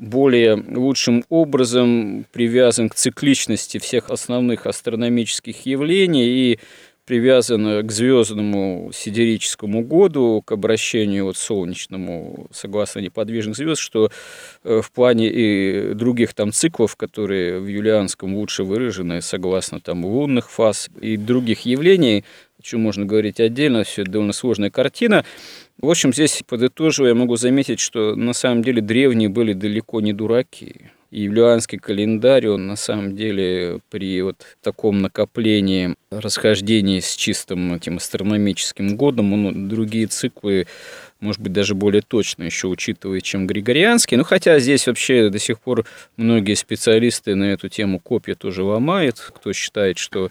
более 0.00 0.54
лучшим 0.54 1.24
образом 1.28 2.24
привязан 2.32 2.88
к 2.88 2.94
цикличности 2.94 3.78
всех 3.78 4.10
основных 4.10 4.66
астрономических 4.66 5.66
явлений 5.66 6.26
и 6.26 6.58
привязано 7.04 7.82
к 7.82 7.90
звездному 7.90 8.92
сидерическому 8.94 9.82
году, 9.82 10.42
к 10.44 10.52
обращению 10.52 11.24
вот 11.24 11.36
солнечному, 11.36 12.46
согласно 12.52 13.00
неподвижных 13.00 13.56
звезд, 13.56 13.80
что 13.80 14.10
э, 14.62 14.80
в 14.80 14.92
плане 14.92 15.28
и 15.28 15.94
других 15.94 16.34
там 16.34 16.52
циклов, 16.52 16.94
которые 16.94 17.58
в 17.58 17.66
юлианском 17.66 18.36
лучше 18.36 18.62
выражены, 18.62 19.22
согласно 19.22 19.80
там 19.80 20.04
лунных 20.04 20.50
фаз 20.50 20.88
и 21.00 21.16
других 21.16 21.62
явлений, 21.62 22.24
о 22.60 22.62
чем 22.62 22.82
можно 22.82 23.06
говорить 23.06 23.40
отдельно, 23.40 23.84
все 23.84 24.02
это 24.02 24.12
довольно 24.12 24.32
сложная 24.32 24.70
картина. 24.70 25.24
В 25.80 25.88
общем, 25.88 26.12
здесь 26.12 26.42
подытоживая, 26.46 27.14
могу 27.14 27.36
заметить, 27.36 27.80
что 27.80 28.14
на 28.14 28.34
самом 28.34 28.62
деле 28.62 28.82
древние 28.82 29.30
были 29.30 29.54
далеко 29.54 30.02
не 30.02 30.12
дураки. 30.12 30.90
И 31.10 31.22
юлианский 31.22 31.78
календарь, 31.78 32.48
он 32.48 32.66
на 32.66 32.76
самом 32.76 33.16
деле 33.16 33.80
при 33.88 34.20
вот 34.20 34.36
таком 34.62 35.00
накоплении 35.00 35.96
расхождении 36.10 37.00
с 37.00 37.16
чистым 37.16 37.74
этим 37.74 37.96
астрономическим 37.96 38.94
годом, 38.96 39.32
он 39.32 39.68
другие 39.68 40.06
циклы 40.06 40.66
может 41.20 41.40
быть, 41.42 41.52
даже 41.52 41.74
более 41.74 42.02
точно 42.02 42.44
еще 42.44 42.66
учитывает, 42.66 43.22
чем 43.22 43.46
Григорианский. 43.46 44.16
Ну, 44.16 44.24
хотя 44.24 44.58
здесь 44.58 44.86
вообще 44.86 45.28
до 45.28 45.38
сих 45.38 45.60
пор 45.60 45.84
многие 46.16 46.54
специалисты 46.54 47.34
на 47.34 47.44
эту 47.44 47.68
тему 47.68 48.00
копья 48.00 48.34
тоже 48.34 48.62
ломают. 48.62 49.18
Кто 49.18 49.52
считает, 49.52 49.98
что 49.98 50.30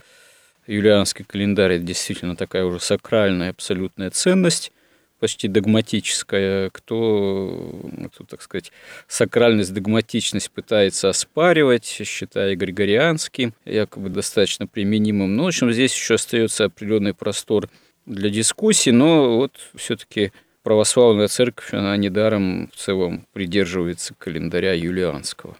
юлианский 0.66 1.24
календарь– 1.24 1.72
это 1.74 1.84
действительно 1.84 2.34
такая 2.34 2.64
уже 2.64 2.80
сакральная 2.80 3.50
абсолютная 3.50 4.10
ценность 4.10 4.72
почти 5.20 5.46
догматическая, 5.46 6.70
кто, 6.70 7.80
кто, 8.12 8.24
так 8.24 8.42
сказать, 8.42 8.72
сакральность, 9.06 9.72
догматичность 9.72 10.50
пытается 10.50 11.10
оспаривать, 11.10 11.84
считая 11.84 12.56
Григорианский 12.56 13.52
якобы 13.64 14.08
достаточно 14.08 14.66
применимым. 14.66 15.36
Но, 15.36 15.44
в 15.44 15.48
общем, 15.48 15.70
здесь 15.70 15.94
еще 15.94 16.14
остается 16.14 16.64
определенный 16.64 17.14
простор 17.14 17.68
для 18.06 18.30
дискуссий, 18.30 18.90
но 18.90 19.36
вот 19.36 19.52
все-таки 19.76 20.32
православная 20.62 21.28
церковь, 21.28 21.72
она 21.72 21.96
недаром 21.96 22.70
в 22.74 22.76
целом 22.76 23.26
придерживается 23.32 24.14
календаря 24.14 24.72
юлианского. 24.72 25.56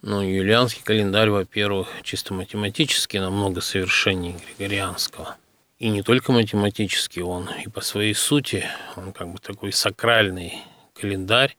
Ну, 0.00 0.22
юлианский 0.22 0.82
календарь, 0.84 1.30
во-первых, 1.30 1.88
чисто 2.04 2.32
математически 2.32 3.16
намного 3.16 3.60
совершеннее 3.60 4.36
Григорианского– 4.56 5.36
и 5.78 5.90
не 5.90 6.02
только 6.02 6.32
математический 6.32 7.22
он, 7.22 7.48
и 7.64 7.68
по 7.68 7.80
своей 7.80 8.14
сути 8.14 8.64
он 8.96 9.12
как 9.12 9.28
бы 9.28 9.38
такой 9.38 9.72
сакральный 9.72 10.62
календарь, 10.94 11.56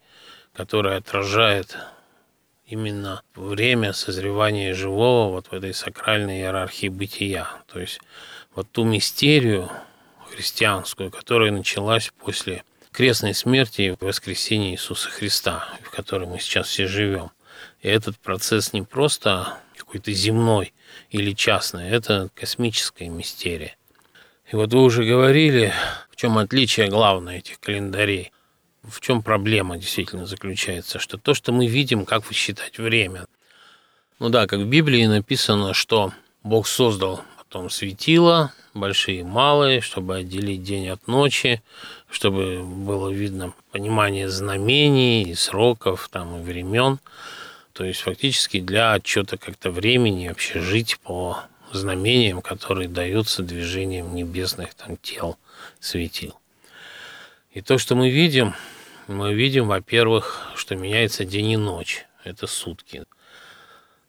который 0.54 0.98
отражает 0.98 1.78
именно 2.66 3.24
время 3.34 3.94
созревания 3.94 4.74
живого 4.74 5.32
вот 5.32 5.48
в 5.48 5.54
этой 5.54 5.74
сакральной 5.74 6.40
иерархии 6.40 6.90
бытия. 6.90 7.48
То 7.68 7.80
есть 7.80 8.00
вот 8.54 8.70
ту 8.72 8.84
мистерию 8.84 9.72
христианскую, 10.30 11.12
которая 11.12 11.52
началась 11.52 12.12
после 12.20 12.64
крестной 12.92 13.34
смерти 13.34 13.82
и 13.82 14.06
воскресения 14.06 14.72
Иисуса 14.72 15.10
Христа, 15.10 15.68
в 15.82 15.90
которой 15.92 16.28
мы 16.28 16.40
сейчас 16.40 16.68
все 16.68 16.88
живем. 16.88 17.32
И 17.82 17.88
этот 17.88 18.20
процесс 18.20 18.74
не 18.74 18.82
просто 18.82 19.58
какой-то 19.78 20.12
земной 20.12 20.74
или 21.10 21.32
частный, 21.32 21.90
это 21.90 22.30
космическая 22.36 23.08
мистерия. 23.08 23.79
И 24.51 24.56
вот 24.56 24.74
вы 24.74 24.82
уже 24.82 25.03
говорили, 25.03 25.72
в 26.10 26.15
чем 26.15 26.39
отличие 26.39 26.89
главное 26.89 27.38
этих 27.38 27.60
календарей. 27.60 28.32
В 28.82 29.00
чем 29.00 29.22
проблема 29.22 29.77
действительно 29.77 30.25
заключается, 30.25 30.98
что 30.98 31.18
то, 31.18 31.36
что 31.36 31.51
мы 31.51 31.68
видим, 31.68 32.06
как 32.06 32.27
высчитать 32.27 32.79
время. 32.79 33.27
Ну 34.18 34.29
да, 34.29 34.48
как 34.48 34.62
в 34.62 34.65
Библии 34.65 35.06
написано, 35.06 35.74
что 35.75 36.13
Бог 36.44 36.68
создал 36.68 37.22
потом 37.38 37.70
светила, 37.70 38.51
большие 38.74 39.20
и 39.20 39.24
малые, 39.24 39.82
чтобы 39.82 40.18
отделить 40.18 40.63
день 40.63 40.89
от 40.89 41.08
ночи, 41.08 41.62
чтобы 42.10 42.63
было 42.63 43.10
видно 43.10 43.53
понимание 43.72 44.29
знамений 44.29 45.24
и 45.29 45.36
сроков, 45.36 46.10
там, 46.12 46.39
и 46.39 46.44
времен. 46.44 47.00
То 47.74 47.84
есть 47.84 48.01
фактически 48.01 48.60
для 48.60 48.94
отчета 48.94 49.38
как-то 49.38 49.70
времени 49.70 50.27
вообще 50.27 50.60
жить 50.60 50.98
по 51.03 51.38
знамениям, 51.74 52.42
которые 52.42 52.88
даются 52.88 53.44
движением 53.44 54.16
небесных 54.16 54.74
там, 54.74 54.98
тел, 54.98 55.38
светил. 55.80 56.36
И 57.52 57.62
то, 57.62 57.78
что 57.78 57.96
мы 57.96 58.10
видим, 58.10 58.54
мы 59.08 59.34
видим, 59.34 59.68
во-первых, 59.68 60.52
что 60.56 60.76
меняется 60.76 61.26
день 61.26 61.52
и 61.52 61.58
ночь, 61.58 62.06
это 62.24 62.48
сутки. 62.48 63.04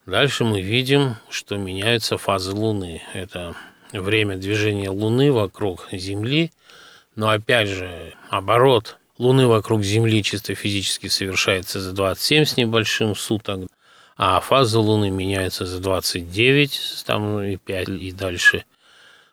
Дальше 0.06 0.44
мы 0.44 0.60
видим, 0.60 1.16
что 1.28 1.56
меняются 1.56 2.18
фазы 2.18 2.52
Луны, 2.52 3.02
это 3.14 3.54
время 3.92 4.36
движения 4.36 4.90
Луны 4.90 5.32
вокруг 5.32 5.88
Земли, 5.92 6.52
но 7.16 7.30
опять 7.30 7.68
же, 7.68 8.14
оборот 8.28 8.98
Луны 9.18 9.46
вокруг 9.46 9.82
Земли 9.82 10.22
чисто 10.22 10.54
физически 10.54 11.08
совершается 11.08 11.80
за 11.80 11.92
27 11.92 12.44
с 12.44 12.56
небольшим 12.56 13.14
суток, 13.14 13.68
а 14.22 14.38
фаза 14.40 14.80
Луны 14.80 15.08
меняется 15.08 15.64
за 15.64 15.80
29, 15.80 17.04
там 17.06 17.40
и 17.40 17.56
5 17.56 17.88
и 17.88 18.12
дальше 18.12 18.66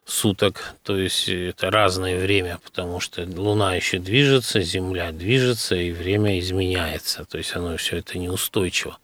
суток, 0.06 0.76
то 0.84 0.96
есть 0.96 1.28
это 1.28 1.70
разное 1.70 2.18
время, 2.18 2.58
потому 2.64 3.02
что 3.02 3.26
Луна 3.26 3.76
еще 3.76 4.00
движется, 4.00 4.62
Земля 4.62 5.12
движется, 5.12 5.76
и 5.76 5.92
время 5.92 6.40
изменяется, 6.40 7.26
то 7.26 7.38
есть 7.38 7.54
оно 7.54 7.76
все 7.76 7.98
это 7.98 8.18
неустойчиво. 8.18 8.98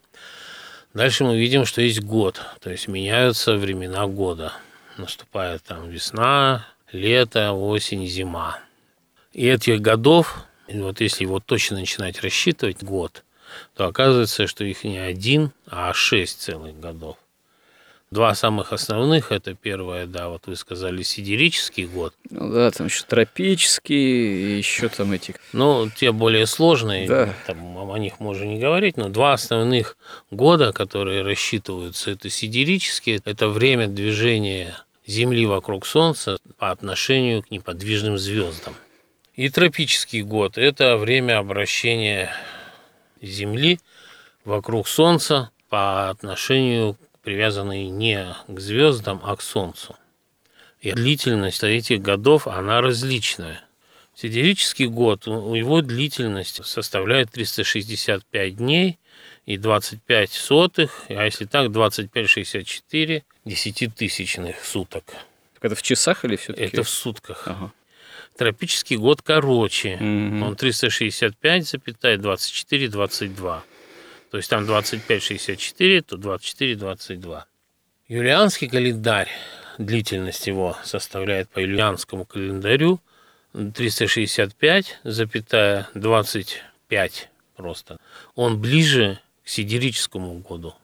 Дальше 0.94 1.25
мы 1.25 1.38
видим, 1.38 1.66
что 1.66 1.82
есть 1.82 2.02
год, 2.02 2.40
то 2.62 2.70
есть 2.70 2.88
меняются 2.88 3.58
времена 3.58 4.08
года. 4.08 4.54
Наступает 4.96 5.63
там 5.63 5.90
весна, 5.90 6.66
лето, 6.94 7.52
осень, 7.52 8.08
зима. 8.08 8.58
И 9.34 9.46
этих 9.50 9.82
годов, 9.82 10.46
вот 10.70 11.02
если 11.02 11.25
его 11.25 11.42
точно 11.42 11.80
начинать 11.80 12.22
рассчитывать, 12.22 12.82
год– 12.84 13.25
то 13.75 13.88
оказывается, 13.88 14.48
что 14.48 14.63
их 14.63 14.83
не 14.83 14.98
один, 14.98 15.51
а 15.67 15.93
шесть 15.93 16.41
целых 16.41 16.79
годов. 16.79 17.17
Два 18.13 18.36
самых 18.36 18.74
основных– 18.74 19.31
это 19.31 19.55
первое, 19.55 20.05
да, 20.05 20.29
вот 20.29 20.45
вы 20.45 20.55
сказали, 20.55 21.01
сидерический 21.01 21.86
год. 21.86 22.13
Ну 22.29 22.51
да, 22.51 22.69
там 22.69 22.86
еще 22.86 23.05
тропический, 23.07 24.60
еще 24.60 24.88
там 24.89 25.13
эти… 25.13 25.33
Ну, 25.51 25.89
те 25.89 26.12
более 26.12 26.45
сложные, 26.45 27.07
да. 27.07 27.33
там, 27.48 27.91
о 27.91 27.98
них 27.98 28.19
можно 28.19 28.43
не 28.43 28.60
говорить, 28.60 28.98
но 28.98 29.10
два 29.10 29.33
основных 29.33 29.98
года, 30.29 30.74
которые 30.74 31.24
рассчитываются, 31.24 32.12
это 32.12 32.29
сидерический, 32.29 33.19
это 33.25 33.48
время 33.48 33.88
движения 33.88 34.75
Земли 35.07 35.48
вокруг 35.48 35.88
Солнца 35.88 36.38
по 36.60 36.69
отношению 36.69 37.41
к 37.41 37.50
неподвижным 37.50 38.19
звездам. 38.19 38.75
И 39.36 39.50
тропический 39.50 40.22
год– 40.22 40.57
это 40.60 40.98
время 40.98 41.39
обращения 41.39 42.31
Земли 43.25 43.80
вокруг 44.46 44.88
Солнца 44.88 45.50
по 45.70 46.10
отношению 46.10 46.98
привязанные 47.24 47.89
не 47.89 48.36
к 48.48 48.60
звездам, 48.60 49.22
а 49.24 49.36
к 49.36 49.42
Солнцу. 49.42 49.96
И 50.82 50.92
длительность 50.92 51.63
этих 51.63 52.01
годов, 52.01 52.48
она 52.48 52.82
различная. 52.82 53.63
Сидерический 54.15 54.86
год, 54.88 55.27
у 55.27 55.56
его 55.56 55.82
длительность 55.82 56.63
составляет 56.65 57.32
365 57.32 58.58
дней 58.58 59.00
и 59.46 59.58
25 59.58 60.32
сотых, 60.32 61.06
а 61.08 61.24
если 61.25 61.46
так, 61.46 61.70
25-64 61.70 63.24
десятитысячных 63.46 64.63
суток. 64.63 65.06
Так 65.56 65.65
это 65.65 65.75
в 65.75 65.82
часах 65.82 66.25
или 66.25 66.36
все-таки? 66.36 66.65
Это 66.65 66.84
в 66.84 66.89
сутках. 66.89 67.48
Ага. 67.48 67.72
Тропический 68.38 68.98
год 68.98 69.22
короче. 69.22 69.96
Угу. 69.96 70.46
Он 70.46 70.56
365, 70.56 72.22
24, 72.22 72.88
22. 72.90 73.63
То 74.32 74.38
есть 74.38 74.50
там 74.50 74.63
25-64, 74.66 76.02
то 76.02 76.16
24-22. 76.18 77.44
Юлианский 78.08 78.68
календарь, 78.68 79.30
длительность 79.78 80.48
его 80.48 80.75
составляет 80.84 81.50
по 81.50 81.60
юлианскому 81.60 82.25
календарю 82.25 83.00
365, 83.54 85.00
запятая 85.04 85.88
25 85.94 87.30
просто. 87.56 87.98
Он 88.36 88.60
ближе 88.60 89.20
к 89.44 89.50
сидерическому 89.50 90.40
году 90.40 90.75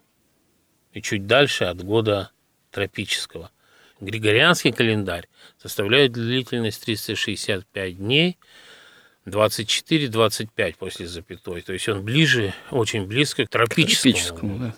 и 0.93 1.01
чуть 1.01 1.25
дальше 1.25 1.65
от 1.65 1.83
года 1.83 2.31
тропического. 2.71 3.51
Григорианский 3.99 4.71
календарь 4.71 5.27
составляет 5.61 6.13
длительность 6.13 6.83
365 6.83 7.97
дней– 7.97 8.37
24-25 9.29 10.75
после 10.77 11.07
запятой. 11.07 11.61
То 11.61 11.73
есть 11.73 11.87
он 11.89 12.03
ближе, 12.03 12.53
очень 12.71 13.05
близко 13.05 13.45
к 13.45 13.49
тропическому. 13.49 14.13
тропическому 14.13 14.59
да. 14.59 14.75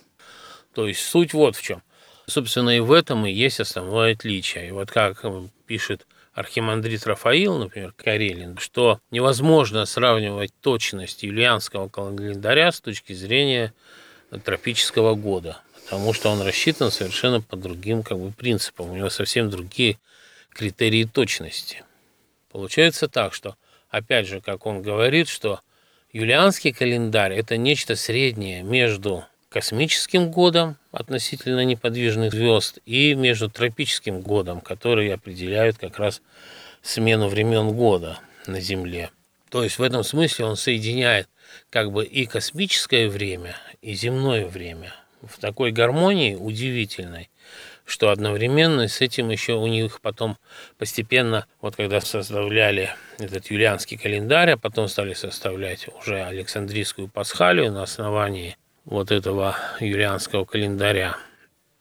То 0.73 0.87
есть 0.87 1.01
суть 1.01 1.33
вот 1.33 1.55
в 1.55 1.61
чем. 1.61 1.81
Собственно, 2.27 2.75
и 2.75 2.79
в 2.79 2.91
этом 2.91 3.25
и 3.25 3.31
есть 3.31 3.59
основное 3.59 4.13
отличие. 4.13 4.69
И 4.69 4.71
вот 4.71 4.91
как 4.91 5.25
пишет 5.65 6.07
архимандрит 6.33 7.05
Рафаил, 7.05 7.57
например, 7.57 7.93
Карелин, 7.97 8.57
что 8.57 8.99
невозможно 9.09 9.85
сравнивать 9.85 10.53
точность 10.61 11.23
юлианского 11.23 11.89
календаря 11.89 12.71
с 12.71 12.79
точки 12.79 13.11
зрения 13.13 13.73
тропического 14.45 15.15
года, 15.15 15.59
потому 15.91 16.13
что 16.13 16.29
он 16.29 16.41
рассчитан 16.41 16.89
совершенно 16.89 17.41
по 17.41 17.57
другим 17.57 18.01
как 18.01 18.17
бы, 18.17 18.31
принципам, 18.31 18.91
у 18.91 18.95
него 18.95 19.09
совсем 19.09 19.49
другие 19.49 19.97
критерии 20.53 21.03
точности. 21.03 21.83
Получается 22.49 23.09
так, 23.09 23.33
что 23.33 23.57
опять 23.89 24.25
же, 24.25 24.39
как 24.39 24.65
он 24.65 24.81
говорит, 24.81 25.27
что 25.27 25.59
юлианский 26.13 26.71
календарь– 26.71 27.33
это 27.35 27.57
нечто 27.57 27.97
среднее 27.97 28.63
между 28.63 29.25
космическим 29.49 30.31
годом 30.31 30.77
относительно 30.93 31.65
неподвижных 31.65 32.31
звезд 32.31 32.79
и 32.85 33.13
между 33.13 33.49
тропическим 33.49 34.21
годом, 34.21 34.61
который 34.61 35.13
определяют 35.13 35.77
как 35.77 35.99
раз 35.99 36.21
смену 36.81 37.27
времен 37.27 37.73
года 37.73 38.17
на 38.47 38.61
Земле. 38.61 39.09
То 39.49 39.61
есть 39.61 39.77
в 39.77 39.81
этом 39.83 40.05
смысле 40.05 40.45
он 40.45 40.55
соединяет 40.55 41.27
как 41.69 41.91
бы 41.91 42.05
и 42.05 42.25
космическое 42.27 43.09
время, 43.09 43.57
и 43.81 43.93
земное 43.93 44.45
время 44.45 44.93
в 45.21 45.39
такой 45.39 45.71
гармонии 45.71 46.35
удивительной, 46.35 47.29
что 47.85 48.09
одновременно 48.09 48.87
с 48.87 49.01
этим 49.01 49.29
еще 49.29 49.53
у 49.53 49.67
них 49.67 50.01
потом 50.01 50.37
постепенно, 50.77 51.45
вот 51.61 51.75
когда 51.75 52.01
составляли 52.01 52.89
этот 53.19 53.51
юлианский 53.51 53.97
календарь, 53.97 54.51
а 54.51 54.57
потом 54.57 54.87
стали 54.87 55.13
составлять 55.13 55.87
уже 55.99 56.23
Александрийскую 56.23 57.07
пасхалию 57.07 57.71
на 57.71 57.83
основании 57.83 58.57
вот 58.85 59.11
этого 59.11 59.55
юлианского 59.79 60.45
календаря, 60.45 61.17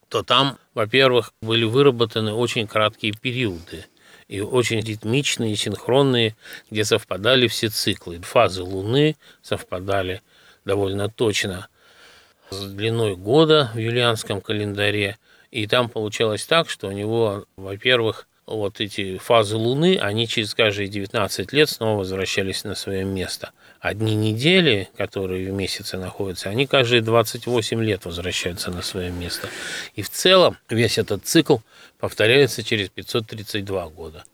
то 0.09 0.23
там, 0.23 0.59
во-первых, 0.75 1.33
были 1.41 1.65
выработаны 1.65 2.33
очень 2.33 2.67
краткие 2.67 3.13
периоды 3.13 3.87
и 4.29 4.41
очень 4.41 4.81
ритмичные, 4.81 5.57
синхронные, 5.57 6.37
где 6.71 6.85
совпадали 6.85 7.47
все 7.49 7.69
циклы. 7.69 8.21
Фазы 8.21 8.63
Луны 8.63 9.17
совпадали 9.43 10.23
довольно 10.65 11.09
точно 11.09 11.69
с 12.51 12.65
длиной 12.73 13.17
года 13.17 13.71
в 13.75 13.79
юлианском 13.79 14.41
календаре– 14.41 15.17
и 15.51 15.67
там 15.67 15.89
получалось 15.89 16.47
так, 16.47 16.71
что 16.71 16.89
у 16.89 16.93
него, 16.93 17.45
во-первых, 17.57 18.29
вот 18.47 18.81
эти 18.81 19.19
фазы 19.19 19.57
Луны, 19.57 19.99
они 19.99 20.27
через 20.27 20.55
каждые 20.55 20.89
19 20.89 21.53
лет 21.53 21.69
снова 21.69 21.99
возвращались 21.99 22.65
на 22.65 22.75
свое 22.75 23.05
место. 23.05 23.51
Одни 23.81 24.15
недели, 24.15 24.89
которые 24.97 25.51
в 25.51 25.55
месяце 25.55 25.99
находятся, 25.99 26.51
они 26.51 26.67
каждые 26.67 27.03
28 27.03 27.83
лет 27.83 28.05
возвращаются 28.05 28.71
на 28.71 28.83
свое 28.83 29.11
место. 29.11 29.49
И 29.95 30.03
в 30.03 30.11
целом 30.11 30.57
весь 30.69 30.99
этот 30.99 31.25
цикл 31.25 31.59
повторяется 31.99 32.63
через 32.63 32.89
532 32.89 33.89
года. 33.89 34.25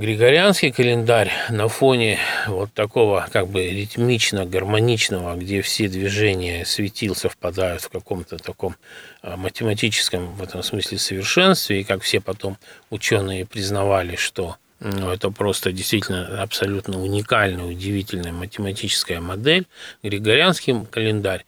Григорианский 0.00 0.72
календарь 0.72 1.30
на 1.50 1.68
фоне 1.68 2.18
вот 2.46 2.72
такого 2.72 3.28
как 3.30 3.48
бы 3.48 3.68
ритмично-гармоничного, 3.68 5.36
где 5.36 5.60
все 5.60 5.88
движения 5.88 6.64
светил 6.64 7.14
совпадают 7.14 7.82
в 7.82 7.90
каком-то 7.90 8.38
таком 8.38 8.76
а, 9.20 9.36
математическом 9.36 10.32
в 10.36 10.42
этом 10.42 10.62
смысле 10.62 10.96
совершенстве, 10.96 11.82
и 11.82 11.84
как 11.84 12.00
все 12.00 12.22
потом 12.22 12.56
ученые 12.88 13.44
признавали, 13.44 14.16
что 14.16 14.56
ну, 14.78 15.10
это 15.10 15.30
просто 15.30 15.70
действительно 15.70 16.42
абсолютно 16.42 16.98
уникальная, 17.02 17.66
удивительная 17.66 18.32
математическая 18.32 19.20
модель, 19.20 19.66
Григорианский 20.02 20.82
календарь, 20.90 21.44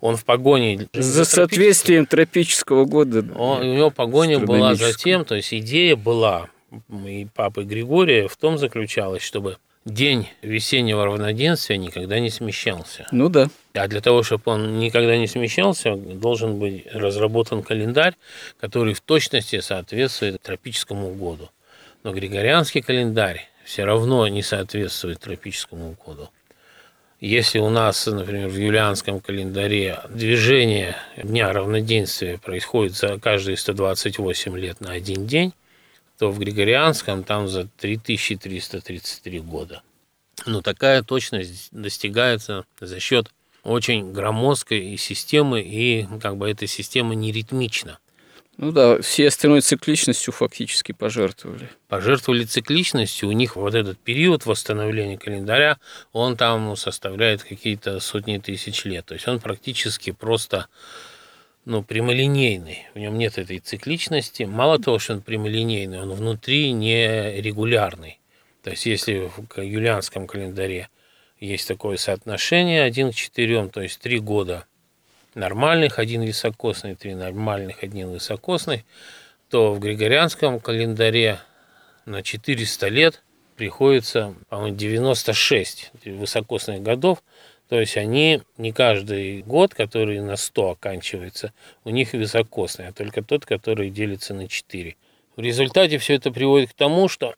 он 0.00 0.16
в 0.16 0.24
погоне... 0.24 0.88
За 0.94 1.26
соответствием 1.26 2.06
тропического 2.06 2.86
года. 2.86 3.22
Он, 3.36 3.60
у 3.60 3.74
него 3.74 3.90
погоня 3.90 4.38
была 4.38 4.74
за 4.74 4.94
тем, 4.94 5.26
то 5.26 5.34
есть 5.34 5.52
идея 5.52 5.96
была 5.96 6.48
и 7.04 7.26
папы 7.34 7.64
Григория 7.64 8.28
в 8.28 8.36
том 8.36 8.58
заключалось, 8.58 9.22
чтобы 9.22 9.58
день 9.84 10.28
весеннего 10.42 11.04
равноденствия 11.04 11.76
никогда 11.76 12.20
не 12.20 12.30
смещался. 12.30 13.06
Ну 13.12 13.28
да. 13.28 13.48
А 13.74 13.88
для 13.88 14.00
того, 14.00 14.22
чтобы 14.22 14.42
он 14.46 14.78
никогда 14.78 15.16
не 15.16 15.26
смещался, 15.26 15.96
должен 15.96 16.58
быть 16.58 16.86
разработан 16.92 17.62
календарь, 17.62 18.14
который 18.60 18.94
в 18.94 19.00
точности 19.00 19.60
соответствует 19.60 20.42
тропическому 20.42 21.14
году. 21.14 21.50
Но 22.02 22.12
григорианский 22.12 22.82
календарь 22.82 23.48
все 23.64 23.84
равно 23.84 24.26
не 24.28 24.42
соответствует 24.42 25.20
тропическому 25.20 25.96
году. 26.04 26.28
Если 27.20 27.58
у 27.58 27.68
нас, 27.68 28.06
например, 28.06 28.48
в 28.48 28.56
юлианском 28.56 29.20
календаре 29.20 30.00
движение 30.08 30.96
дня 31.22 31.52
равноденствия 31.52 32.38
происходит 32.38 32.94
за 32.94 33.18
каждые 33.18 33.58
128 33.58 34.56
лет 34.56 34.80
на 34.80 34.92
один 34.92 35.26
день, 35.26 35.52
то 36.20 36.30
в 36.30 36.38
Григорианском 36.38 37.24
там 37.24 37.48
за 37.48 37.66
3333 37.78 39.40
года. 39.40 39.80
Но 40.44 40.60
такая 40.60 41.02
точность 41.02 41.68
достигается 41.72 42.66
за 42.78 43.00
счет 43.00 43.30
очень 43.62 44.12
громоздкой 44.12 44.98
системы, 44.98 45.62
и 45.62 46.06
как 46.20 46.36
бы 46.36 46.50
эта 46.50 46.66
система 46.66 47.14
не 47.14 47.32
ритмична. 47.32 48.00
Ну 48.58 48.70
да, 48.70 49.00
все 49.00 49.28
остальной 49.28 49.62
цикличностью 49.62 50.34
фактически 50.34 50.92
пожертвовали. 50.92 51.70
Пожертвовали 51.88 52.44
цикличностью, 52.44 53.30
у 53.30 53.32
них 53.32 53.56
вот 53.56 53.74
этот 53.74 53.98
период 53.98 54.44
восстановления 54.44 55.16
календаря, 55.16 55.78
он 56.12 56.36
там 56.36 56.76
составляет 56.76 57.44
какие-то 57.44 57.98
сотни 57.98 58.36
тысяч 58.36 58.84
лет. 58.84 59.06
То 59.06 59.14
есть 59.14 59.26
он 59.26 59.40
практически 59.40 60.10
просто 60.10 60.66
ну, 61.64 61.82
прямолинейный, 61.82 62.86
в 62.94 62.98
нем 62.98 63.18
нет 63.18 63.38
этой 63.38 63.58
цикличности. 63.58 64.44
Мало 64.44 64.78
того, 64.78 64.98
что 64.98 65.14
он 65.14 65.22
прямолинейный, 65.22 66.00
он 66.00 66.12
внутри 66.12 66.72
нерегулярный. 66.72 68.18
То 68.62 68.70
есть, 68.70 68.86
если 68.86 69.30
в 69.34 69.60
юлианском 69.60 70.26
календаре 70.26 70.88
есть 71.38 71.68
такое 71.68 71.96
соотношение 71.96 72.82
1 72.82 73.12
к 73.12 73.14
4, 73.14 73.68
то 73.68 73.80
есть 73.80 74.00
3 74.00 74.20
года 74.20 74.66
нормальных, 75.34 75.98
один 75.98 76.22
високосный, 76.22 76.94
3 76.94 77.14
нормальных, 77.14 77.82
один 77.82 78.10
высокосный, 78.10 78.84
то 79.48 79.72
в 79.72 79.80
григорианском 79.80 80.60
календаре 80.60 81.40
на 82.04 82.22
400 82.22 82.88
лет 82.88 83.22
приходится, 83.56 84.34
по-моему, 84.48 84.76
96 84.76 85.92
высокосных 86.04 86.82
годов, 86.82 87.22
То 87.70 87.78
есть 87.78 87.96
они 87.96 88.42
не 88.58 88.72
каждый 88.72 89.42
год, 89.42 89.74
который 89.74 90.20
на 90.20 90.36
100 90.36 90.70
оканчивается, 90.70 91.52
у 91.84 91.90
них 91.90 92.12
високосный, 92.14 92.88
а 92.88 92.92
только 92.92 93.22
тот, 93.22 93.46
который 93.46 93.90
делится 93.90 94.34
на 94.34 94.48
4. 94.48 94.96
В 95.36 95.40
результате 95.40 95.98
все 95.98 96.14
это 96.14 96.32
приводит 96.32 96.70
к 96.70 96.74
тому, 96.74 97.06
что 97.06 97.32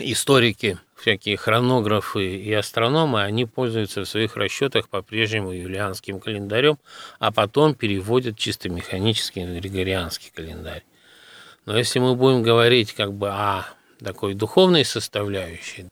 историки, 0.00 0.76
всякие 0.96 1.36
хронографы 1.36 2.36
и 2.36 2.52
астрономы, 2.52 3.22
они 3.22 3.46
пользуются 3.46 4.00
в 4.00 4.08
своих 4.08 4.36
расчетах 4.36 4.88
по-прежнему 4.88 5.52
юлианским 5.52 6.18
календарем, 6.18 6.78
а 7.20 7.30
потом 7.30 7.76
переводят 7.76 8.36
чисто 8.36 8.68
механически 8.68 9.38
на 9.38 9.60
григорианский 9.60 10.32
календарь. 10.34 10.82
Но 11.64 11.78
если 11.78 12.00
мы 12.00 12.16
будем 12.16 12.42
говорить 12.42 12.92
как 12.92 13.12
бы 13.12 13.28
о 13.28 13.66
такой 14.00 14.34
духовной 14.34 14.84
составляющей, 14.84 15.86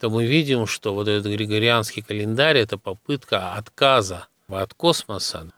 то 0.00 0.10
мы 0.10 0.26
видим, 0.26 0.66
что 0.66 0.94
вот 0.94 1.08
этот 1.08 1.32
григорианский 1.32 2.02
календарь– 2.02 2.58
это 2.58 2.78
попытка 2.78 3.54
отказа 3.54 4.28
от 4.48 4.74
космоса 4.74 5.50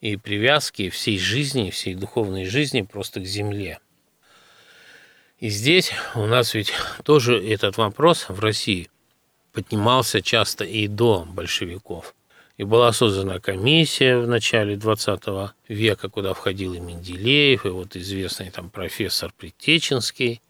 и 0.00 0.16
привязки 0.16 0.90
всей 0.90 1.18
жизни, 1.18 1.70
всей 1.70 1.94
духовной 1.94 2.44
жизни 2.44 2.82
просто 2.82 3.20
к 3.20 3.26
Земле. 3.26 3.78
И 5.38 5.50
здесь 5.50 5.92
у 6.14 6.26
нас 6.26 6.54
ведь 6.54 6.72
тоже 7.04 7.38
этот 7.38 7.76
вопрос 7.76 8.26
в 8.28 8.40
России 8.40 8.90
поднимался 9.52 10.20
часто 10.20 10.64
и 10.64 10.88
до 10.88 11.24
большевиков. 11.24 12.14
И 12.56 12.64
была 12.64 12.92
создана 12.92 13.38
комиссия 13.38 14.18
в 14.18 14.26
начале 14.26 14.76
20 14.76 15.52
века, 15.68 16.08
куда 16.08 16.34
входил 16.34 16.74
и 16.74 16.80
Менделеев, 16.80 17.66
и 17.66 17.68
вот 17.68 17.94
известный 17.94 18.50
там 18.50 18.68
профессор 18.68 19.32
Притеченский, 19.36 20.42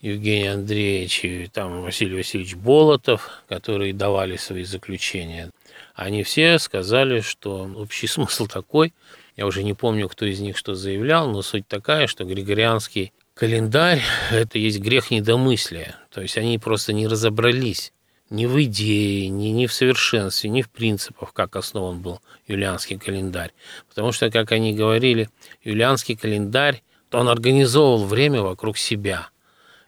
Евгений 0.00 0.48
Андреевич 0.48 1.24
и 1.24 1.50
там 1.52 1.82
Василий 1.82 2.16
Васильевич 2.16 2.54
Болотов, 2.54 3.42
которые 3.48 3.92
давали 3.92 4.36
свои 4.36 4.64
заключения. 4.64 5.50
Они 5.94 6.22
все 6.22 6.58
сказали, 6.58 7.20
что 7.20 7.68
общий 7.76 8.06
смысл 8.08 8.46
такой, 8.46 8.92
я 9.36 9.46
уже 9.46 9.62
не 9.62 9.74
помню, 9.74 10.08
кто 10.08 10.24
из 10.24 10.40
них 10.40 10.56
что 10.56 10.74
заявлял, 10.74 11.28
но 11.30 11.42
суть 11.42 11.66
такая, 11.66 12.06
что 12.06 12.24
григорианский 12.24 13.12
календарь– 13.34 14.02
это 14.32 14.58
есть 14.58 14.80
грех 14.80 15.10
недомыслия. 15.10 15.96
То 16.10 16.20
есть 16.20 16.36
они 16.38 16.58
просто 16.58 16.92
не 16.92 17.06
разобрались 17.06 17.92
ни 18.30 18.46
в 18.46 18.62
идее, 18.62 19.28
ни, 19.28 19.48
ни 19.48 19.66
в 19.66 19.72
совершенстве, 19.72 20.50
ни 20.50 20.62
в 20.62 20.68
принципах, 20.70 21.32
как 21.32 21.56
основан 21.56 22.00
был 22.00 22.20
юлианский 22.46 22.98
календарь. 22.98 23.52
Потому 23.88 24.12
что, 24.12 24.30
как 24.30 24.52
они 24.52 24.74
говорили, 24.74 25.28
юлианский 25.62 26.16
календарь, 26.16 26.82
то 27.08 27.18
он 27.18 27.28
организовывал 27.28 28.04
время 28.04 28.42
вокруг 28.42 28.76
себя. 28.76 29.28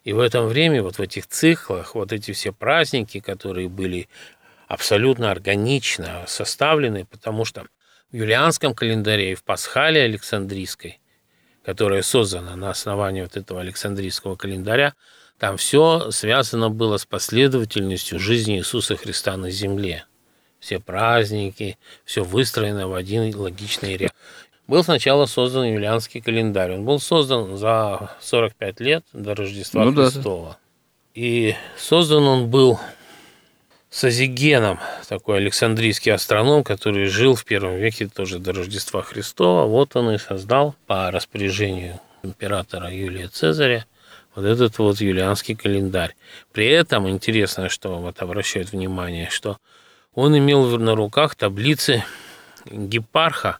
И 0.05 0.13
в 0.13 0.19
этом 0.19 0.47
время, 0.47 0.83
вот 0.83 0.97
в 0.97 1.01
этих 1.01 1.27
циклах, 1.27 1.95
вот 1.95 2.13
эти 2.13 2.33
все 2.33 2.53
праздники, 2.53 3.21
которые 3.21 3.69
были 3.69 4.09
абсолютно 4.67 5.31
органично 5.31 6.25
составлены, 6.27 7.05
потому 7.05 7.45
что 7.45 7.67
в 8.11 8.17
юлианском 8.17 8.75
календаре 8.75 9.33
и 9.33 9.35
в 9.35 9.45
Пасхале 9.45 10.03
Александрийской, 10.03 11.01
которая 11.65 12.03
создана 12.03 12.57
на 12.57 12.71
основании 12.71 13.23
вот 13.23 13.37
этого 13.37 13.61
Александрийского 13.61 14.37
календаря, 14.37 14.95
там 15.39 15.57
все 15.57 16.11
связано 16.11 16.71
было 16.71 16.97
с 16.97 17.07
последовательностью 17.07 18.19
жизни 18.19 18.59
Иисуса 18.59 18.97
Христа 18.97 19.37
на 19.37 19.51
земле. 19.51 20.05
Все 20.61 20.79
праздники, 20.79 21.79
все 22.05 22.23
выстроено 22.23 22.89
в 22.89 22.95
один 22.95 23.35
логичный 23.35 23.97
ряд. 23.97 24.15
Был 24.71 24.85
сначала 24.85 25.27
создан 25.27 25.65
юлианский 25.65 26.21
календарь. 26.21 26.75
Он 26.75 26.85
был 26.85 27.01
создан 27.01 27.57
за 27.57 28.13
45 28.21 28.79
лет 28.79 29.05
до 29.13 29.35
Рождества 29.35 29.85
ну, 29.85 29.93
Христова. 29.93 30.51
Да. 30.51 30.59
И 31.15 31.57
создан 31.77 32.23
он 32.23 32.49
был 32.49 32.79
Сазигеном, 33.91 34.79
такой 35.09 35.39
Александрийский 35.39 36.13
астроном, 36.13 36.63
который 36.63 37.07
жил 37.07 37.35
в 37.35 37.45
первом 37.45 37.79
веке 37.79 38.07
тоже 38.07 38.39
до 38.39 38.53
Рождества 38.53 39.03
Христова. 39.03 39.67
Вот 39.67 39.97
он 39.97 40.13
и 40.13 40.19
создал 40.19 40.77
по 40.87 41.11
распоряжению 41.11 41.99
императора 42.23 42.95
Юлия 42.95 43.27
Цезаря 43.27 43.87
вот 44.37 44.45
этот 44.45 44.79
вот 44.79 45.01
юлианский 45.01 45.57
календарь. 45.57 46.15
При 46.53 46.67
этом 46.69 47.09
интересно, 47.09 47.71
что 47.71 47.99
вот 47.99 48.23
обращают 48.23 48.71
внимание, 48.71 49.31
что 49.31 49.59
он 50.15 50.39
имел 50.39 50.79
на 50.79 50.95
руках 50.95 51.35
таблицы 51.35 52.05
Гепарха, 52.67 53.59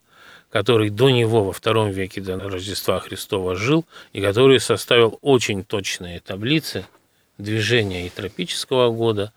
который 0.51 0.91
до 0.91 1.11
него 1.11 1.45
во 1.45 1.53
втором 1.53 1.91
веке 1.91 2.21
до 2.21 2.39
Рождества 2.39 2.99
Христова 3.01 3.57
жил, 3.57 3.85
и 4.13 4.21
который 4.21 4.61
составил 4.61 5.19
очень 5.23 5.65
точные 5.65 6.21
таблицы 6.21 6.85
движения 7.39 8.07
и 8.07 8.11
тропического 8.11 8.91
года, 8.91 9.33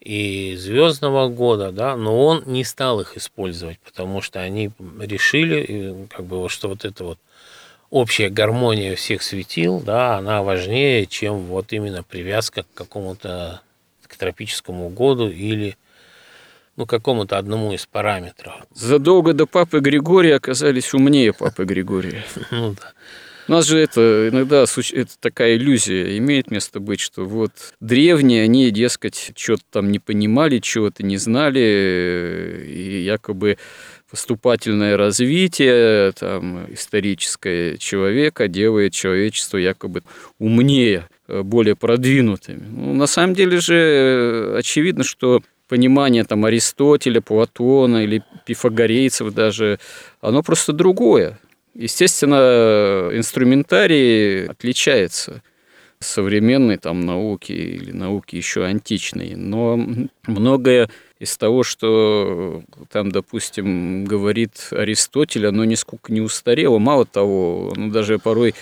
и 0.00 0.56
звездного 0.56 1.28
года, 1.28 1.72
да, 1.72 1.96
но 1.96 2.24
он 2.24 2.42
не 2.46 2.64
стал 2.64 3.00
их 3.00 3.16
использовать, 3.16 3.78
потому 3.80 4.22
что 4.22 4.40
они 4.40 4.70
решили, 4.98 6.06
как 6.10 6.24
бы, 6.24 6.48
что 6.48 6.68
вот 6.68 6.84
это 6.84 7.04
вот 7.04 7.18
общая 7.90 8.30
гармония 8.30 8.96
всех 8.96 9.22
светил, 9.22 9.80
да, 9.80 10.16
она 10.16 10.42
важнее, 10.42 11.06
чем 11.06 11.38
вот 11.46 11.72
именно 11.72 12.02
привязка 12.02 12.62
к 12.62 12.74
какому-то 12.74 13.60
к 14.06 14.16
тропическому 14.16 14.88
году 14.88 15.28
или 15.28 15.76
ну, 16.76 16.86
какому-то 16.86 17.38
одному 17.38 17.72
из 17.72 17.86
параметров. 17.86 18.54
Задолго 18.74 19.32
до 19.32 19.46
папы 19.46 19.80
Григория 19.80 20.36
оказались 20.36 20.94
умнее 20.94 21.32
папы 21.32 21.64
Григория. 21.64 22.24
Ну 22.50 22.74
да. 22.74 22.92
У 23.48 23.52
нас 23.52 23.66
же 23.66 23.78
это 23.78 24.28
иногда 24.30 24.62
это 24.62 25.18
такая 25.18 25.56
иллюзия 25.56 26.16
имеет 26.18 26.52
место 26.52 26.78
быть, 26.78 27.00
что 27.00 27.24
вот 27.24 27.50
древние, 27.80 28.44
они, 28.44 28.70
дескать, 28.70 29.32
что-то 29.36 29.64
там 29.70 29.90
не 29.90 29.98
понимали, 29.98 30.60
чего-то 30.60 31.02
не 31.02 31.16
знали, 31.16 32.64
и 32.64 33.02
якобы 33.02 33.58
поступательное 34.08 34.96
развитие 34.96 36.12
там, 36.12 36.72
историческое 36.72 37.76
человека 37.78 38.46
делает 38.46 38.92
человечество 38.92 39.56
якобы 39.56 40.02
умнее, 40.38 41.08
э, 41.26 41.42
более 41.42 41.74
продвинутыми. 41.74 42.64
Ну, 42.68 42.94
на 42.94 43.06
самом 43.06 43.34
деле 43.34 43.58
же 43.58 43.74
э, 43.74 44.58
очевидно, 44.58 45.02
что 45.02 45.42
понимание 45.70 46.24
там, 46.24 46.44
Аристотеля, 46.44 47.20
Платона 47.20 48.02
или 48.02 48.22
пифагорейцев 48.44 49.32
даже, 49.32 49.78
оно 50.20 50.42
просто 50.42 50.72
другое. 50.72 51.38
Естественно, 51.74 53.08
инструментарий 53.12 54.48
отличается 54.48 55.42
современной 56.02 56.78
там 56.78 57.00
науки 57.00 57.52
или 57.52 57.92
науки 57.92 58.36
еще 58.36 58.64
античной, 58.64 59.34
но 59.36 59.78
многое 60.26 60.88
из 61.18 61.36
того, 61.36 61.62
что 61.62 62.62
там, 62.90 63.12
допустим, 63.12 64.06
говорит 64.06 64.68
Аристотель, 64.70 65.46
оно 65.46 65.66
нисколько 65.66 66.10
не 66.10 66.22
устарело. 66.22 66.78
Мало 66.78 67.04
того, 67.04 67.74
оно 67.76 67.92
даже 67.92 68.18
порой 68.18 68.54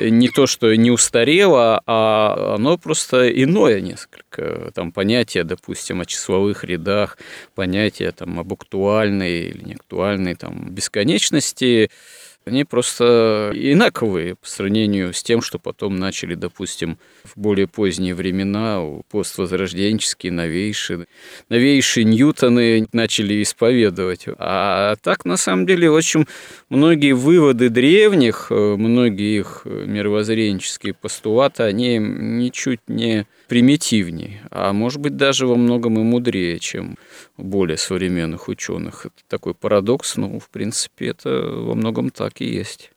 не 0.00 0.30
то, 0.30 0.46
что 0.46 0.74
не 0.74 0.90
устарело, 0.90 1.82
а 1.84 2.54
оно 2.54 2.78
просто 2.78 3.28
иное 3.30 3.82
несколько. 3.82 4.72
Там 4.74 4.92
понятие, 4.92 5.44
допустим, 5.44 6.00
о 6.00 6.06
числовых 6.06 6.64
рядах, 6.64 7.18
понятие 7.54 8.10
там, 8.12 8.40
об 8.40 8.50
актуальной 8.54 9.48
или 9.48 9.62
неактуальной 9.64 10.34
там, 10.34 10.70
бесконечности– 10.70 11.90
они 12.46 12.64
просто 12.64 13.50
инаковые 13.54 14.36
по 14.36 14.46
сравнению 14.48 15.12
с 15.12 15.22
тем, 15.22 15.42
что 15.42 15.58
потом 15.58 15.96
начали, 15.96 16.36
допустим, 16.36 16.96
в 17.24 17.36
более 17.36 17.66
поздние 17.66 18.14
времена, 18.14 18.80
поствозрожденческие, 19.10 20.30
новейшие. 20.30 21.06
Новейшие 21.48 22.04
Ньютоны 22.04 22.86
начали 22.92 23.42
исповедовать. 23.42 24.26
А 24.38 24.94
так, 25.02 25.24
на 25.24 25.36
самом 25.36 25.66
деле, 25.66 25.90
очень 25.90 26.26
многие 26.68 27.12
выводы 27.12 27.68
древних, 27.68 28.46
э, 28.50 28.76
многие 28.76 29.40
их 29.40 29.62
мировоззренческие 29.64 30.94
постулаты, 30.94 31.64
они 31.64 31.98
ничуть 31.98 32.80
не 32.86 33.26
примитивнее, 33.48 34.42
а 34.50 34.72
может 34.72 35.00
быть 35.00 35.16
даже 35.16 35.46
во 35.46 35.56
многом 35.56 35.98
и 35.98 36.02
мудрее, 36.02 36.58
чем 36.58 36.96
более 37.36 37.76
современных 37.76 38.48
ученых. 38.48 39.06
Это 39.06 39.14
такой 39.28 39.54
парадокс, 39.54 40.16
но 40.16 40.38
в 40.38 40.48
принципе 40.50 41.08
это 41.08 41.30
во 41.30 41.74
многом 41.74 42.10
так 42.10 42.35
и 42.40 42.46
есть. 42.46 42.90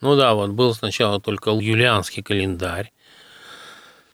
Ну 0.00 0.16
да, 0.16 0.34
вот 0.34 0.50
был 0.50 0.74
сначала 0.74 1.20
только 1.20 1.50
юлианский 1.50 2.22
календарь, 2.22 2.92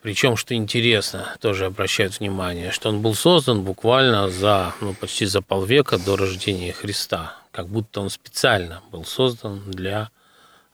причем, 0.03 0.37
что 0.37 0.55
интересно, 0.55 1.37
тоже 1.41 1.67
обращают 1.67 2.21
внимание, 2.21 2.71
что 2.71 2.89
он 2.89 3.03
был 3.03 3.15
создан 3.15 3.63
буквально 3.63 4.31
за, 4.31 4.75
ну, 4.81 4.95
почти 4.95 5.27
за 5.27 5.43
полвека 5.43 5.99
до 5.99 6.17
рождения 6.17 6.73
Христа, 6.73 7.37
как 7.51 7.69
будто 7.69 8.01
он 8.01 8.09
специально 8.09 8.83
был 8.91 9.05
создан 9.05 9.63
для 9.67 10.11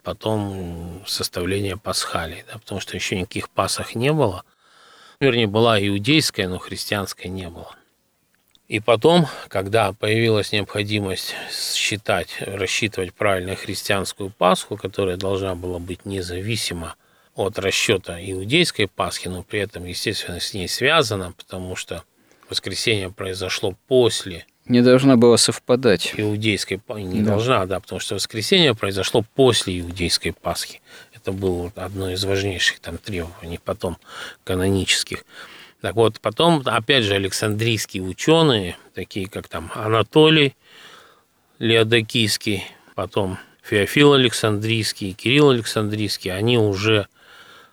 потом 0.04 1.02
составления 1.06 1.76
пасхалий, 1.76 2.44
да, 2.46 2.58
потому 2.58 2.80
что 2.80 2.94
еще 2.96 3.18
никаких 3.18 3.50
пасах 3.50 3.96
не 3.96 4.12
было, 4.12 4.44
вернее, 5.18 5.48
была 5.48 5.84
иудейская, 5.84 6.46
но 6.46 6.58
христианская 6.58 7.28
не 7.28 7.48
было. 7.48 7.74
И 8.68 8.80
потом, 8.80 9.26
когда 9.48 9.92
появилась 9.92 10.50
необходимость 10.50 11.34
считать, 11.52 12.36
рассчитывать 12.40 13.14
правильно 13.14 13.54
христианскую 13.54 14.30
Пасху, 14.30 14.76
которая 14.76 15.16
должна 15.16 15.54
была 15.54 15.78
быть 15.78 16.04
независима 16.04 16.96
от 17.36 17.58
расчета 17.58 18.18
иудейской 18.20 18.88
Пасхи, 18.88 19.28
но 19.28 19.44
при 19.44 19.60
этом, 19.60 19.84
естественно, 19.84 20.40
с 20.40 20.52
ней 20.52 20.68
связана, 20.68 21.32
потому 21.36 21.76
что 21.76 22.02
воскресенье 22.48 23.10
произошло 23.10 23.74
после 23.86 24.46
Не 24.64 24.82
должна 24.82 25.16
была 25.16 25.36
совпадать. 25.36 26.14
Иудейской 26.16 26.80
не 26.96 27.22
да. 27.22 27.30
должна, 27.30 27.66
да, 27.66 27.78
потому 27.78 28.00
что 28.00 28.16
воскресенье 28.16 28.74
произошло 28.74 29.24
после 29.36 29.78
иудейской 29.78 30.32
Пасхи. 30.32 30.80
Это 31.14 31.30
было 31.30 31.72
одно 31.76 32.10
из 32.10 32.24
важнейших 32.24 32.80
там 32.80 32.98
требований 32.98 33.60
потом 33.62 33.96
канонических. 34.42 35.24
Так 35.80 35.94
вот, 35.94 36.20
потом, 36.20 36.62
опять 36.64 37.04
же, 37.04 37.14
Александрийские 37.14 38.02
ученые, 38.02 38.76
такие 38.94 39.28
как 39.28 39.48
там 39.48 39.70
Анатолий 39.74 40.54
Леодокийский, 41.58 42.64
потом 42.94 43.38
Феофил 43.62 44.14
Александрийский, 44.14 45.12
Кирилл 45.12 45.50
Александрийский, 45.50 46.30
они 46.32 46.58
уже 46.58 47.08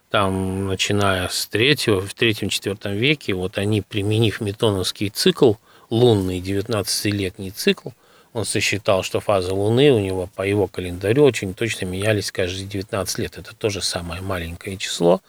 там, 0.09 0.67
начиная 0.67 1.27
с 1.27 1.47
третьего, 1.47 2.01
в 2.01 2.13
третьем-четвертом 2.13 2.93
веке, 2.93 3.33
вот 3.33 3.57
они, 3.57 3.81
применив 3.81 4.41
метоновский 4.41 5.09
цикл, 5.09 5.53
лунный 5.89 6.39
19-летний 6.39 7.51
цикл, 7.51 7.89
он 8.33 8.45
сосчитал, 8.45 9.03
что 9.03 9.19
фазы 9.19 9.53
Луны 9.53 9.91
у 9.91 9.99
него 9.99 10.27
по 10.35 10.41
его 10.41 10.67
календарю 10.67 11.23
очень 11.23 11.53
точно 11.53 11.85
менялись 11.85 12.31
каждые 12.31 12.65
19 12.65 13.19
лет. 13.19 13.37
Это 13.37 13.55
тоже 13.55 13.81
самое 13.81 14.21
маленькое 14.21 14.75
число. 14.77 15.21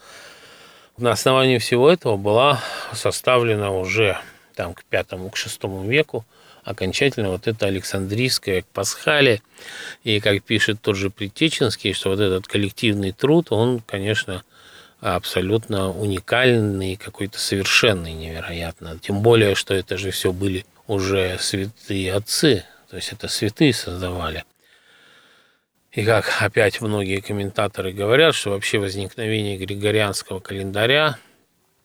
На 0.97 1.11
основании 1.11 1.59
всего 1.59 1.91
этого 1.91 2.17
была 2.17 2.61
составлена 2.93 3.73
уже 3.73 4.19
там, 4.55 4.75
к 4.75 4.85
пятому, 4.85 5.31
к 5.31 5.37
шестому 5.37 5.85
веку 5.85 6.25
окончательно 6.63 7.31
вот 7.31 7.47
это 7.47 7.67
Александрийское 7.67 8.65
Пасхале. 8.73 9.43
И 10.03 10.21
как 10.21 10.43
пишет 10.43 10.81
тот 10.81 10.97
же 10.97 11.11
Притеченский, 11.11 11.93
что 11.93 12.11
вот 12.11 12.21
этот 12.21 12.47
коллективный 12.47 13.13
труд, 13.13 13.49
он, 13.51 13.81
конечно, 13.81 14.45
абсолютно 15.01 15.91
уникальный, 15.91 16.97
какой-то 16.97 17.39
совершенный, 17.39 18.15
невероятно. 18.15 18.99
Тем 18.99 19.21
более, 19.21 19.55
что 19.55 19.75
это 19.75 19.99
же 19.99 20.11
все 20.11 20.33
были 20.33 20.65
уже 20.87 21.39
святые 21.39 22.15
отцы, 22.15 22.65
то 22.89 22.97
есть 22.97 23.13
это 23.13 23.29
святые 23.29 23.75
создавали. 23.75 24.45
И 25.95 26.05
как 26.05 26.31
опять 26.41 26.81
многие 26.81 27.21
комментаторы 27.21 27.93
говорят, 27.93 28.35
что 28.35 28.51
вообще 28.51 28.79
возникновение 28.79 29.57
григорианского 29.57 30.41
календаря, 30.41 31.19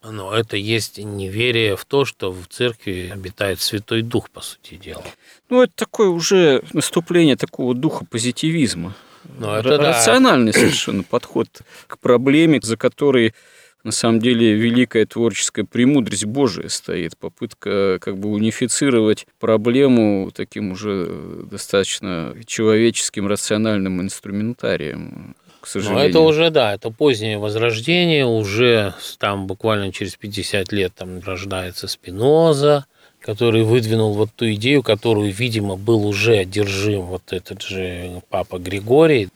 но 0.03 0.33
это 0.33 0.57
есть 0.57 0.97
неверие 0.97 1.75
в 1.75 1.85
то, 1.85 2.05
что 2.05 2.31
в 2.31 2.47
церкви 2.47 3.11
обитает 3.13 3.61
Святой 3.61 4.01
Дух, 4.01 4.31
по 4.31 4.41
сути 4.41 4.75
дела. 4.75 5.03
Ну, 5.49 5.61
это 5.61 5.73
такое 5.75 6.09
уже 6.09 6.63
наступление 6.73 7.35
такого 7.35 7.75
духа 7.75 8.05
позитивизма. 8.05 8.95
Ну, 9.37 9.53
это 9.53 9.77
рациональный 9.77 10.53
да. 10.53 10.59
совершенно 10.59 11.03
подход 11.03 11.47
к 11.85 11.99
проблеме, 11.99 12.59
за 12.63 12.77
которой 12.77 13.35
на 13.83 13.91
самом 13.91 14.19
деле 14.19 14.53
великая 14.53 15.05
творческая 15.05 15.63
премудрость 15.63 16.25
Божия 16.25 16.67
стоит, 16.67 17.17
попытка 17.17 17.97
как 17.99 18.17
бы 18.17 18.29
унифицировать 18.29 19.25
проблему 19.39 20.31
таким 20.33 20.71
уже 20.71 21.45
достаточно 21.49 22.35
человеческим 22.45 23.27
рациональным 23.27 24.01
инструментарием. 24.01 25.35
К 25.61 25.67
сожалению. 25.67 26.03
Но 26.03 26.09
это 26.09 26.19
уже, 26.21 26.49
да, 26.51 26.73
это 26.73 26.89
позднее 26.89 27.37
возрождение, 27.37 28.25
уже 28.25 28.93
там 29.17 29.45
буквально 29.45 29.91
через 29.91 30.15
50 30.15 30.71
лет 30.71 30.93
там 30.95 31.19
рождается 31.19 31.87
Спиноза, 31.87 32.85
который 33.19 33.63
выдвинул 33.63 34.13
вот 34.13 34.29
ту 34.35 34.49
идею, 34.53 34.83
которую, 34.83 35.31
видимо, 35.31 35.75
был 35.75 36.05
уже 36.05 36.37
одержим 36.37 37.01
вот 37.01 37.33
этот 37.33 37.61
же 37.61 38.21
папа 38.29 38.57
Григорий. 38.57 39.29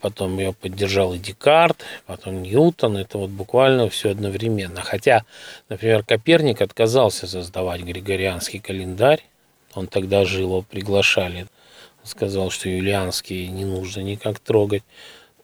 Потом 0.00 0.38
ее 0.38 0.52
поддержал 0.52 1.14
и 1.14 1.18
Декарт, 1.18 1.84
потом 2.06 2.42
Ньютон. 2.42 2.96
Это 2.96 3.18
вот 3.18 3.30
буквально 3.30 3.88
все 3.88 4.10
одновременно. 4.10 4.80
Хотя, 4.82 5.24
например, 5.68 6.04
Коперник 6.04 6.60
отказался 6.62 7.26
создавать 7.26 7.82
григорианский 7.82 8.60
календарь. 8.60 9.24
Он 9.74 9.86
тогда 9.86 10.24
жил, 10.24 10.48
его 10.48 10.62
приглашали. 10.62 11.46
сказал, 12.04 12.50
что 12.50 12.68
юлианский 12.68 13.48
не 13.48 13.64
нужно 13.64 14.00
никак 14.00 14.38
трогать. 14.38 14.82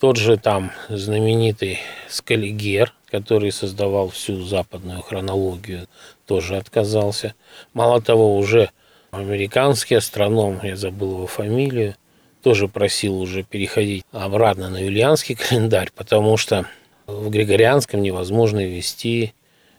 Тот 0.00 0.16
же 0.16 0.36
там 0.36 0.72
знаменитый 0.88 1.78
Скалигер, 2.08 2.94
который 3.10 3.52
создавал 3.52 4.08
всю 4.08 4.42
западную 4.42 5.02
хронологию, 5.02 5.88
тоже 6.26 6.56
отказался. 6.56 7.34
Мало 7.74 8.00
того, 8.00 8.36
уже 8.36 8.70
американский 9.10 9.94
астроном, 9.96 10.60
я 10.62 10.76
забыл 10.76 11.12
его 11.12 11.26
фамилию, 11.26 11.96
тоже 12.44 12.68
просил 12.68 13.18
уже 13.18 13.42
переходить 13.42 14.04
обратно 14.12 14.68
на 14.68 14.76
юлианский 14.76 15.34
календарь, 15.48 15.90
потому 15.96 16.36
что 16.36 16.68
в 17.06 17.30
григорианском 17.30 18.02
невозможно 18.02 18.64
вести 18.64 19.32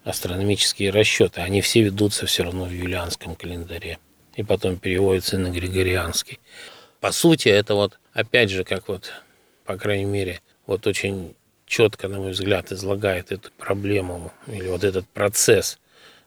астрономические 0.03 0.89
расчеты. 0.89 1.41
Они 1.41 1.61
все 1.61 1.83
ведутся 1.83 2.25
все 2.25 2.43
равно 2.43 2.65
в 2.65 2.71
юлианском 2.71 3.35
календаре 3.35 3.99
и 4.35 4.41
потом 4.41 4.77
переводятся 4.77 5.37
на 5.37 5.49
григорианский. 5.49 6.39
По 6.99 7.11
сути, 7.11 7.49
это 7.49 7.75
вот, 7.75 7.99
опять 8.13 8.49
же, 8.49 8.63
как 8.63 8.87
вот, 8.87 9.11
по 9.63 9.77
крайней 9.77 10.05
мере, 10.05 10.41
вот 10.65 10.87
очень 10.87 11.35
четко, 11.67 12.07
на 12.07 12.17
мой 12.19 12.31
взгляд, 12.31 12.71
излагает 12.71 13.31
эту 13.31 13.51
проблему 13.59 14.33
или 14.47 14.67
вот 14.67 14.83
этот 14.83 15.07
процесс 15.09 15.77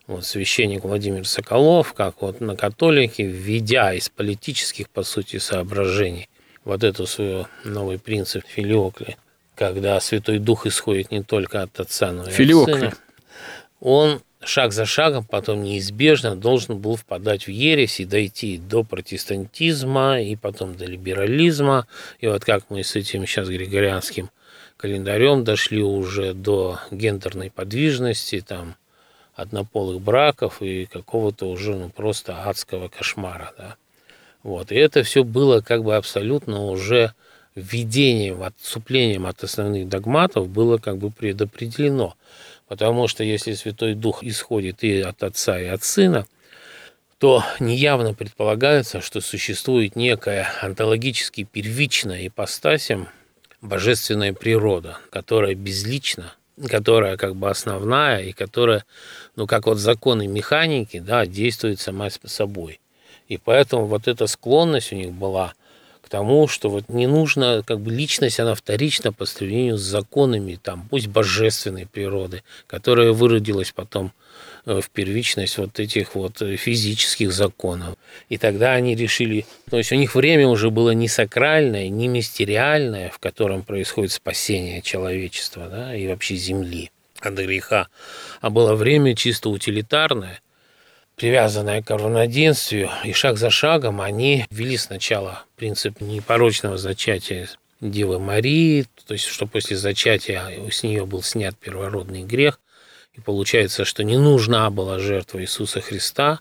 вот, 0.09 0.25
священник 0.25 0.83
Владимир 0.83 1.27
Соколов, 1.27 1.93
как 1.93 2.23
вот 2.23 2.41
на 2.41 2.55
католике, 2.55 3.25
введя 3.25 3.93
из 3.93 4.09
политических, 4.09 4.89
по 4.89 5.03
сути, 5.03 5.37
соображений 5.37 6.29
вот 6.65 6.83
эту 6.83 7.05
свою 7.05 7.45
новый 7.63 7.99
принцип 7.99 8.43
филиокли, 8.47 9.17
когда 9.55 9.99
Святой 9.99 10.39
Дух 10.39 10.65
исходит 10.65 11.11
не 11.11 11.21
только 11.21 11.61
от 11.61 11.79
Отца, 11.79 12.11
но 12.11 12.27
и 12.27 12.31
Филиокли. 12.31 12.71
от 12.71 12.79
Сына, 12.79 12.93
он 13.79 14.21
шаг 14.41 14.73
за 14.73 14.87
шагом 14.87 15.25
потом 15.25 15.61
неизбежно 15.61 16.35
должен 16.35 16.79
был 16.79 16.95
впадать 16.95 17.45
в 17.45 17.51
ересь 17.51 17.99
и 17.99 18.05
дойти 18.05 18.57
до 18.57 18.83
протестантизма, 18.83 20.23
и 20.23 20.35
потом 20.35 20.75
до 20.75 20.85
либерализма. 20.85 21.85
И 22.19 22.25
вот 22.25 22.43
как 22.43 22.63
мы 22.69 22.83
с 22.83 22.95
этим 22.95 23.27
сейчас 23.27 23.47
григорианским 23.47 24.31
календарем 24.77 25.43
дошли 25.43 25.83
уже 25.83 26.33
до 26.33 26.79
гендерной 26.89 27.51
подвижности, 27.51 28.43
там, 28.45 28.75
однополых 29.39 30.01
браков 30.01 30.61
и 30.61 30.85
какого-то 30.85 31.49
уже 31.49 31.75
ну, 31.75 31.89
просто 31.89 32.43
адского 32.43 32.87
кошмара. 32.89 33.53
Да? 33.57 33.75
Вот. 34.43 34.71
И 34.71 34.75
это 34.75 35.03
все 35.03 35.23
было 35.23 35.61
как 35.61 35.83
бы 35.83 35.95
абсолютно 35.95 36.65
уже 36.65 37.13
введением, 37.55 38.43
отступлением 38.43 39.25
от 39.25 39.43
основных 39.43 39.87
догматов 39.89 40.49
было 40.49 40.77
как 40.77 40.97
бы 40.97 41.09
предопределено. 41.11 42.15
Потому 42.67 43.07
что 43.07 43.23
если 43.23 43.53
Святой 43.53 43.95
Дух 43.95 44.23
исходит 44.23 44.83
и 44.83 45.01
от 45.01 45.23
Отца, 45.23 45.59
и 45.59 45.65
от 45.65 45.83
Сына, 45.83 46.27
то 47.17 47.43
неявно 47.59 48.13
предполагается, 48.13 49.01
что 49.01 49.19
существует 49.19 49.95
некая 49.95 50.49
онтологически 50.61 51.43
первичная 51.43 52.27
ипостасем 52.27 53.09
божественная 53.61 54.33
природа, 54.33 54.99
которая 55.09 55.53
безлична, 55.55 56.33
которая 56.67 57.17
как 57.17 57.35
бы 57.35 57.49
основная 57.49 58.21
и 58.23 58.31
которая, 58.31 58.85
ну, 59.35 59.47
как 59.47 59.67
вот 59.67 59.77
законы 59.77 60.27
механики, 60.27 60.99
да, 60.99 61.25
действует 61.25 61.79
сама 61.79 62.09
собой. 62.25 62.79
И 63.27 63.37
поэтому 63.37 63.85
вот 63.85 64.07
эта 64.07 64.27
склонность 64.27 64.91
у 64.91 64.95
них 64.95 65.11
была 65.11 65.53
к 66.01 66.09
тому, 66.09 66.47
что 66.47 66.69
вот 66.69 66.89
не 66.89 67.07
нужно, 67.07 67.63
как 67.65 67.79
бы 67.79 67.91
личность, 67.91 68.39
она 68.39 68.55
вторична 68.55 69.13
по 69.13 69.25
сравнению 69.25 69.77
с 69.77 69.81
законами, 69.81 70.59
там, 70.61 70.87
пусть 70.89 71.07
божественной 71.07 71.85
природы, 71.85 72.43
которая 72.67 73.11
выродилась 73.11 73.71
потом 73.71 74.11
в 74.69 74.89
первичность 74.89 75.57
вот 75.57 75.79
этих 75.79 76.15
вот 76.15 76.41
э, 76.41 76.55
физических 76.55 77.31
законов. 77.31 77.95
И 78.29 78.37
тогда 78.37 78.73
они 78.73 78.95
решили, 78.95 79.45
то 79.69 79.77
есть 79.77 79.91
у 79.91 79.95
них 79.95 80.15
время 80.15 80.47
уже 80.47 80.69
было 80.69 80.91
не 80.91 81.07
сакральное, 81.07 81.89
не 81.89 82.07
мистериальное, 82.07 83.09
в 83.09 83.19
котором 83.19 83.63
происходит 83.63 84.11
спасение 84.11 84.81
человечества 84.81 85.67
да, 85.67 85.95
и 85.95 86.07
вообще 86.07 86.35
Земли 86.35 86.91
от 87.19 87.33
греха, 87.33 87.87
а 88.41 88.49
было 88.49 88.75
время 88.75 89.15
чисто 89.15 89.49
утилитарное, 89.49 90.41
привязанное 91.15 91.81
к 91.81 91.89
равноденствию, 91.89 92.89
и 93.03 93.11
шаг 93.11 93.37
за 93.37 93.49
шагом 93.49 93.99
они 93.99 94.45
ввели 94.51 94.77
сначала 94.77 95.43
принцип 95.57 95.99
непорочного 95.99 96.77
зачатия 96.77 97.49
Девы 97.81 98.19
Марии, 98.19 98.85
то 99.07 99.13
есть 99.13 99.25
что 99.25 99.47
после 99.47 99.77
зачатия 99.77 100.69
с 100.69 100.83
нее 100.83 101.05
был 101.05 101.23
снят 101.23 101.55
первородный 101.57 102.23
грех, 102.23 102.59
и 103.19 103.21
получается, 103.21 103.83
что 103.83 104.03
не 104.03 104.17
нужна 104.17 104.69
была 104.69 104.97
жертва 104.97 105.41
Иисуса 105.41 105.81
Христа, 105.81 106.39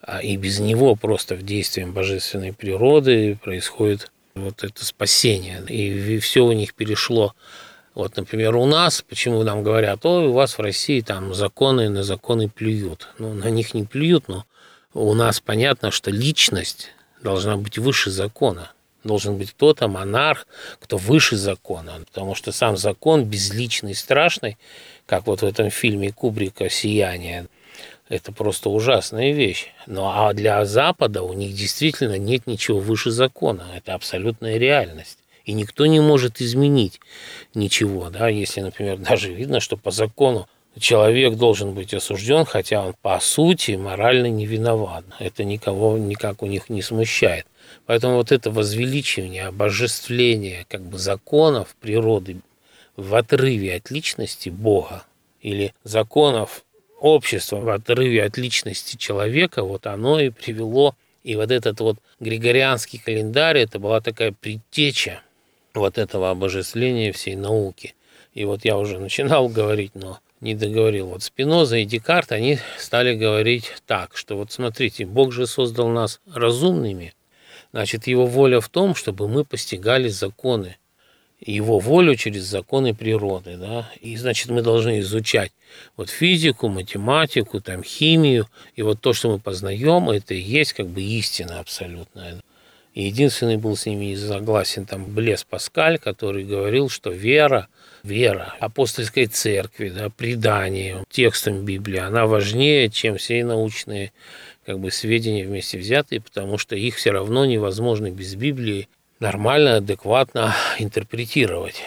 а 0.00 0.22
и 0.22 0.36
без 0.36 0.58
него 0.58 0.94
просто 0.94 1.34
в 1.34 1.42
действием 1.42 1.92
божественной 1.92 2.52
природы 2.52 3.38
происходит 3.42 4.10
вот 4.34 4.62
это 4.62 4.84
спасение. 4.84 5.62
И 5.68 6.18
все 6.18 6.44
у 6.44 6.52
них 6.52 6.74
перешло. 6.74 7.34
Вот, 7.94 8.16
например, 8.16 8.56
у 8.56 8.66
нас, 8.66 9.02
почему 9.02 9.42
нам 9.42 9.62
говорят, 9.62 10.04
ой, 10.04 10.28
у 10.28 10.32
вас 10.32 10.58
в 10.58 10.60
России 10.60 11.00
там 11.00 11.34
законы 11.34 11.88
на 11.88 12.02
законы 12.02 12.48
плюют. 12.48 13.08
Ну, 13.18 13.32
на 13.32 13.48
них 13.48 13.74
не 13.74 13.84
плюют, 13.84 14.28
но 14.28 14.44
у 14.92 15.14
нас 15.14 15.40
понятно, 15.40 15.90
что 15.90 16.10
личность 16.10 16.90
должна 17.22 17.56
быть 17.56 17.78
выше 17.78 18.10
закона. 18.10 18.70
Должен 19.08 19.38
быть 19.38 19.52
кто-то, 19.52 19.88
монарх, 19.88 20.46
кто 20.78 20.98
выше 20.98 21.36
закона. 21.38 21.94
Потому 22.12 22.34
что 22.34 22.52
сам 22.52 22.76
закон 22.76 23.24
безличный, 23.24 23.94
страшный, 23.94 24.58
как 25.06 25.26
вот 25.26 25.40
в 25.40 25.46
этом 25.46 25.70
фильме 25.70 26.12
Кубрика 26.12 26.68
«Сияние». 26.68 27.46
Это 28.10 28.32
просто 28.32 28.68
ужасная 28.68 29.32
вещь. 29.32 29.68
Ну 29.86 30.04
а 30.04 30.34
для 30.34 30.62
Запада 30.66 31.22
у 31.22 31.32
них 31.32 31.54
действительно 31.54 32.18
нет 32.18 32.46
ничего 32.46 32.80
выше 32.80 33.10
закона. 33.10 33.64
Это 33.74 33.94
абсолютная 33.94 34.58
реальность. 34.58 35.18
И 35.46 35.54
никто 35.54 35.86
не 35.86 36.00
может 36.00 36.42
изменить 36.42 37.00
ничего. 37.54 38.10
Да? 38.10 38.28
Если, 38.28 38.60
например, 38.60 38.98
даже 39.10 39.32
видно, 39.32 39.60
что 39.60 39.78
по 39.78 39.90
закону 39.90 40.48
человек 40.78 41.36
должен 41.36 41.72
быть 41.72 41.94
осужден, 41.94 42.44
хотя 42.44 42.84
он 42.84 42.94
по 43.00 43.18
сути 43.20 43.72
морально 43.72 44.26
не 44.26 44.44
виноват. 44.44 45.04
Это 45.18 45.44
никого 45.44 45.96
никак 45.96 46.42
у 46.42 46.46
них 46.46 46.68
не 46.68 46.82
смущает. 46.82 47.46
Поэтому 47.86 48.16
вот 48.16 48.32
это 48.32 48.50
возвеличивание, 48.50 49.46
обожествление 49.46 50.66
как 50.68 50.82
бы 50.82 50.98
законов 50.98 51.74
природы 51.80 52.40
в 52.96 53.14
отрыве 53.14 53.76
от 53.76 53.90
личности 53.90 54.48
Бога 54.48 55.04
или 55.40 55.72
законов 55.84 56.64
общества 57.00 57.56
в 57.56 57.68
отрыве 57.68 58.24
от 58.24 58.36
личности 58.36 58.96
человека, 58.96 59.62
вот 59.62 59.86
оно 59.86 60.20
и 60.20 60.30
привело, 60.30 60.94
и 61.22 61.36
вот 61.36 61.50
этот 61.50 61.80
вот 61.80 61.98
григорианский 62.20 62.98
календарь, 62.98 63.58
это 63.58 63.78
была 63.78 64.00
такая 64.00 64.32
предтеча 64.32 65.22
вот 65.74 65.98
этого 65.98 66.30
обожествления 66.30 67.12
всей 67.12 67.36
науки. 67.36 67.94
И 68.34 68.44
вот 68.44 68.64
я 68.64 68.76
уже 68.76 68.98
начинал 68.98 69.48
говорить, 69.48 69.94
но 69.94 70.18
не 70.40 70.54
договорил. 70.54 71.08
Вот 71.08 71.22
Спиноза 71.22 71.78
и 71.78 71.84
Декарт, 71.84 72.32
они 72.32 72.58
стали 72.78 73.14
говорить 73.14 73.72
так, 73.86 74.16
что 74.16 74.36
вот 74.36 74.52
смотрите, 74.52 75.06
Бог 75.06 75.32
же 75.32 75.46
создал 75.46 75.88
нас 75.88 76.20
разумными, 76.32 77.14
значит, 77.72 78.06
его 78.06 78.26
воля 78.26 78.60
в 78.60 78.68
том, 78.68 78.94
чтобы 78.94 79.28
мы 79.28 79.44
постигали 79.44 80.08
законы, 80.08 80.76
его 81.40 81.78
волю 81.78 82.16
через 82.16 82.44
законы 82.44 82.94
природы, 82.94 83.56
да, 83.56 83.90
и, 84.00 84.16
значит, 84.16 84.48
мы 84.50 84.62
должны 84.62 85.00
изучать 85.00 85.52
вот 85.96 86.10
физику, 86.10 86.68
математику, 86.68 87.60
там, 87.60 87.84
химию, 87.84 88.48
и 88.74 88.82
вот 88.82 89.00
то, 89.00 89.12
что 89.12 89.30
мы 89.30 89.38
познаем, 89.38 90.10
это 90.10 90.34
и 90.34 90.40
есть 90.40 90.72
как 90.72 90.88
бы 90.88 91.00
истина 91.00 91.60
абсолютная. 91.60 92.42
И 92.94 93.04
единственный 93.04 93.58
был 93.58 93.76
с 93.76 93.86
ними 93.86 94.06
не 94.06 94.16
согласен 94.16 94.84
там 94.84 95.04
Блес 95.04 95.44
Паскаль, 95.44 95.98
который 95.98 96.42
говорил, 96.42 96.88
что 96.88 97.10
вера, 97.10 97.68
вера 98.02 98.56
апостольской 98.58 99.26
церкви, 99.26 99.90
да, 99.90 100.10
предание 100.10 101.04
текстом 101.08 101.64
Библии, 101.64 102.00
она 102.00 102.26
важнее, 102.26 102.90
чем 102.90 103.16
все 103.16 103.44
научные 103.44 104.12
как 104.68 104.80
бы 104.80 104.90
сведения 104.90 105.46
вместе 105.46 105.78
взятые, 105.78 106.20
потому 106.20 106.58
что 106.58 106.76
их 106.76 106.96
все 106.96 107.10
равно 107.10 107.46
невозможно 107.46 108.10
без 108.10 108.34
Библии 108.34 108.86
нормально, 109.18 109.76
адекватно 109.76 110.54
интерпретировать. 110.78 111.82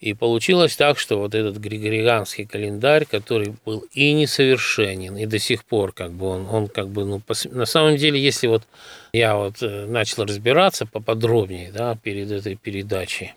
И 0.00 0.12
получилось 0.12 0.74
так, 0.74 0.98
что 0.98 1.20
вот 1.20 1.36
этот 1.36 1.58
григорианский 1.58 2.44
календарь, 2.44 3.04
который 3.04 3.54
был 3.64 3.84
и 3.92 4.12
несовершенен, 4.14 5.16
и 5.16 5.26
до 5.26 5.38
сих 5.38 5.64
пор 5.64 5.92
как 5.92 6.10
бы 6.10 6.26
он, 6.26 6.48
он 6.50 6.66
как 6.66 6.88
бы, 6.88 7.04
ну, 7.04 7.20
пос... 7.20 7.44
на 7.44 7.66
самом 7.66 7.96
деле, 7.96 8.20
если 8.20 8.48
вот 8.48 8.64
я 9.12 9.36
вот 9.36 9.62
э, 9.62 9.86
начал 9.86 10.24
разбираться 10.24 10.86
поподробнее, 10.86 11.70
да, 11.70 11.96
перед 12.02 12.32
этой 12.32 12.56
передачей, 12.56 13.34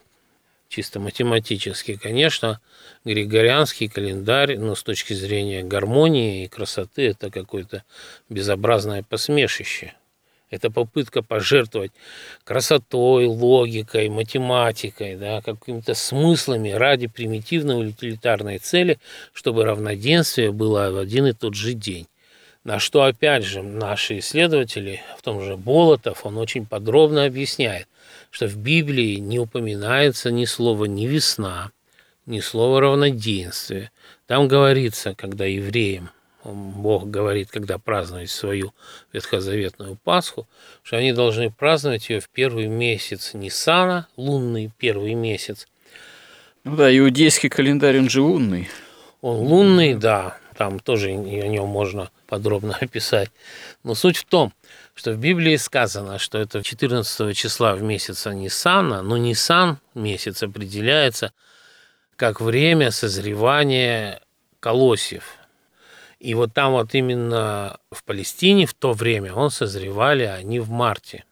чисто 0.76 1.00
математически, 1.00 1.96
конечно, 1.96 2.60
григорианский 3.06 3.88
календарь, 3.88 4.58
но 4.58 4.76
с 4.76 4.84
точки 4.84 5.14
зрения 5.14 5.64
гармонии 5.64 6.44
и 6.44 6.48
красоты, 6.48 7.08
это 7.10 7.30
какое-то 7.32 7.84
безобразное 8.30 9.04
посмешище– 9.04 9.94
это 10.52 10.70
попытка 10.70 11.22
пожертвовать 11.22 11.92
красотой, 12.44 13.26
логикой, 13.26 14.10
математикой, 14.10 15.16
да, 15.16 15.42
какими-то 15.42 15.96
смыслами 15.96 16.70
ради 16.70 17.08
примитивной 17.08 17.90
утилитарной 17.90 18.60
цели, 18.60 19.00
чтобы 19.34 19.66
равноденствие 19.66 20.52
было 20.52 20.92
в 20.92 20.98
один 20.98 21.28
и 21.28 21.34
тот 21.34 21.56
же 21.56 21.74
день. 21.74 22.08
На 22.64 22.80
что, 22.80 23.04
опять 23.04 23.44
же, 23.44 23.62
наши 23.62 24.20
исследователи, 24.20 25.02
в 25.18 25.22
том 25.22 25.42
же 25.42 25.58
Болотов, 25.58 26.26
он 26.26 26.38
очень 26.38 26.66
подробно 26.66 27.26
объясняет, 27.26 27.88
что 28.36 28.48
в 28.48 28.58
Библии 28.58 29.16
не 29.16 29.40
упоминается 29.40 30.30
ни 30.30 30.44
слова 30.44 30.84
«ни 30.84 31.06
весна», 31.06 31.72
ни 32.26 32.42
слова 32.42 32.82
«равноденствие». 32.82 33.92
Там 34.28 34.50
говорится, 34.50 35.16
когда 35.16 35.46
евреям 35.46 36.10
Бог 36.44 37.10
говорит, 37.10 37.50
когда 37.50 37.78
праздновать 37.78 38.30
свою 38.30 38.74
ветхозаветную 39.14 39.98
Пасху, 40.04 40.50
что 40.84 40.98
они 40.98 41.14
должны 41.14 41.50
праздновать 41.50 42.10
ее 42.10 42.20
в 42.20 42.28
первый 42.28 42.68
месяц 42.68 43.34
Нисана, 43.34 44.10
лунный 44.18 44.70
первый 44.80 45.14
месяц. 45.14 45.66
Ну 46.66 46.76
да, 46.76 46.94
иудейский 46.94 47.48
календарь, 47.48 48.00
он 48.00 48.10
же 48.10 48.22
лунный. 48.22 48.68
Он 49.22 49.38
лунный, 49.38 49.94
да, 49.96 50.38
там 50.58 50.82
тоже 50.82 51.12
о 51.12 51.16
нем 51.16 51.70
можно 51.70 52.12
подробно 52.28 52.76
описать. 52.82 53.32
Но 53.84 53.96
суть 53.96 54.18
в 54.18 54.26
том, 54.26 54.52
что 54.96 55.12
в 55.12 55.18
Библии 55.18 55.58
сказано, 55.58 56.18
что 56.18 56.38
это 56.38 56.64
14 56.64 57.38
числа 57.38 57.76
в 57.76 57.84
месяце 57.84 58.34
Нисана, 58.34 59.02
но 59.02 59.18
Нисан 59.18 59.78
месяц 59.94 60.42
определяется 60.42 61.34
как 62.16 62.40
время 62.42 62.92
созревания 62.92 64.22
колосьев, 64.62 65.24
и 66.20 66.34
вот 66.34 66.54
там 66.54 66.72
вот 66.72 66.96
именно 66.96 67.78
в 67.92 68.04
Палестине 68.04 68.66
в 68.66 68.74
то 68.74 68.94
время 68.94 69.34
он 69.34 69.52
созревали 69.52 70.24
они 70.24 70.60
в 70.60 70.70
марте. 70.70 71.26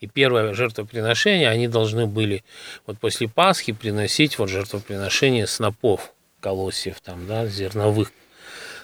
И 0.00 0.06
первое 0.06 0.54
жертвоприношение 0.54 1.48
они 1.48 1.66
должны 1.66 2.06
были 2.06 2.44
вот 2.86 2.98
после 2.98 3.26
Пасхи 3.26 3.72
приносить 3.72 4.38
вот 4.38 4.48
жертвоприношение 4.48 5.46
снопов, 5.48 6.12
колосьев 6.40 7.00
там, 7.00 7.26
да, 7.26 7.46
зерновых 7.46 8.12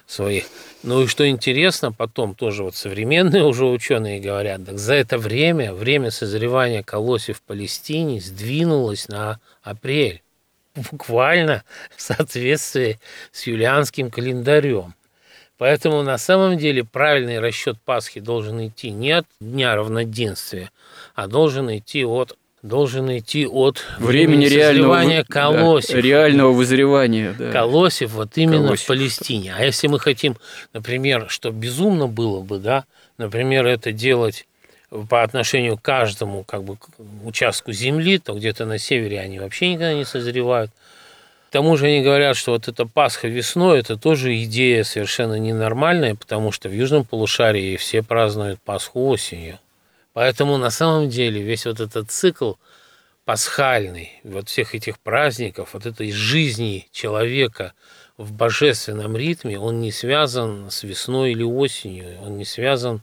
своих. 0.06 0.44
Ну 0.82 1.02
и 1.02 1.06
что 1.06 1.28
интересно, 1.28 1.92
потом 1.92 2.34
тоже 2.34 2.62
вот 2.62 2.74
современные 2.74 3.44
уже 3.44 3.64
ученые 3.64 4.20
говорят, 4.20 4.66
так 4.66 4.78
за 4.78 4.94
это 4.94 5.18
время, 5.18 5.72
время 5.72 6.10
созревания 6.10 6.82
колосьев 6.82 7.38
в 7.38 7.42
Палестине 7.42 8.20
сдвинулось 8.20 9.08
на 9.08 9.40
апрель. 9.62 10.22
Буквально 10.90 11.62
в 11.96 12.02
соответствии 12.02 12.98
с 13.30 13.46
юлианским 13.46 14.10
календарем. 14.10 14.94
Поэтому 15.56 16.02
на 16.02 16.18
самом 16.18 16.58
деле 16.58 16.82
правильный 16.82 17.38
расчет 17.38 17.80
Пасхи 17.84 18.18
должен 18.18 18.66
идти 18.66 18.90
не 18.90 19.12
от 19.12 19.26
дня 19.40 19.76
равноденствия, 19.76 20.72
а 21.14 21.28
должен 21.28 21.74
идти 21.74 22.04
от 22.04 22.36
должен 22.64 23.16
идти 23.16 23.46
от 23.46 23.84
времени 23.98 24.46
реального 24.46 25.22
колосьев. 25.28 25.94
Да, 25.94 26.00
реального 26.00 26.52
вызревания. 26.52 27.34
Да. 27.38 27.52
Колосьев 27.52 28.12
вот 28.12 28.36
именно 28.36 28.64
колосьев. 28.64 28.84
в 28.84 28.86
Палестине. 28.86 29.54
А 29.56 29.64
если 29.64 29.86
мы 29.86 30.00
хотим, 30.00 30.36
например, 30.72 31.26
что 31.28 31.50
безумно 31.50 32.08
было 32.08 32.40
бы, 32.40 32.58
да, 32.58 32.84
например, 33.18 33.66
это 33.66 33.92
делать 33.92 34.46
по 35.08 35.22
отношению 35.22 35.76
к 35.76 35.82
каждому 35.82 36.42
как 36.44 36.64
бы 36.64 36.78
участку 37.24 37.72
земли, 37.72 38.18
то 38.18 38.32
где-то 38.32 38.64
на 38.64 38.78
севере 38.78 39.20
они 39.20 39.38
вообще 39.38 39.68
никогда 39.68 39.92
не 39.94 40.04
созревают 40.04 40.70
тому 41.54 41.76
же 41.76 41.86
они 41.86 42.02
говорят, 42.02 42.36
что 42.36 42.50
вот 42.50 42.66
эта 42.66 42.84
Пасха 42.84 43.28
весной, 43.28 43.78
это 43.78 43.96
тоже 43.96 44.42
идея 44.42 44.82
совершенно 44.82 45.38
ненормальная, 45.38 46.16
потому 46.16 46.50
что 46.50 46.68
в 46.68 46.72
Южном 46.72 47.04
полушарии 47.04 47.76
все 47.76 48.02
празднуют 48.02 48.60
Пасху 48.60 49.06
осенью. 49.06 49.60
Поэтому 50.14 50.58
на 50.58 50.70
самом 50.70 51.10
деле 51.10 51.42
весь 51.42 51.66
вот 51.66 51.80
этот 51.80 52.10
цикл 52.10 52.54
пасхальный, 53.24 54.20
вот 54.22 54.48
всех 54.48 54.74
этих 54.74 55.00
праздников, 55.00 55.70
вот 55.74 55.86
этой 55.86 56.12
жизни 56.12 56.88
человека 56.92 57.74
в 58.16 58.32
божественном 58.32 59.16
ритме, 59.16 59.58
он 59.58 59.80
не 59.80 59.90
связан 59.90 60.70
с 60.70 60.84
весной 60.84 61.32
или 61.32 61.42
осенью, 61.42 62.20
он 62.22 62.38
не 62.38 62.44
связан 62.44 63.02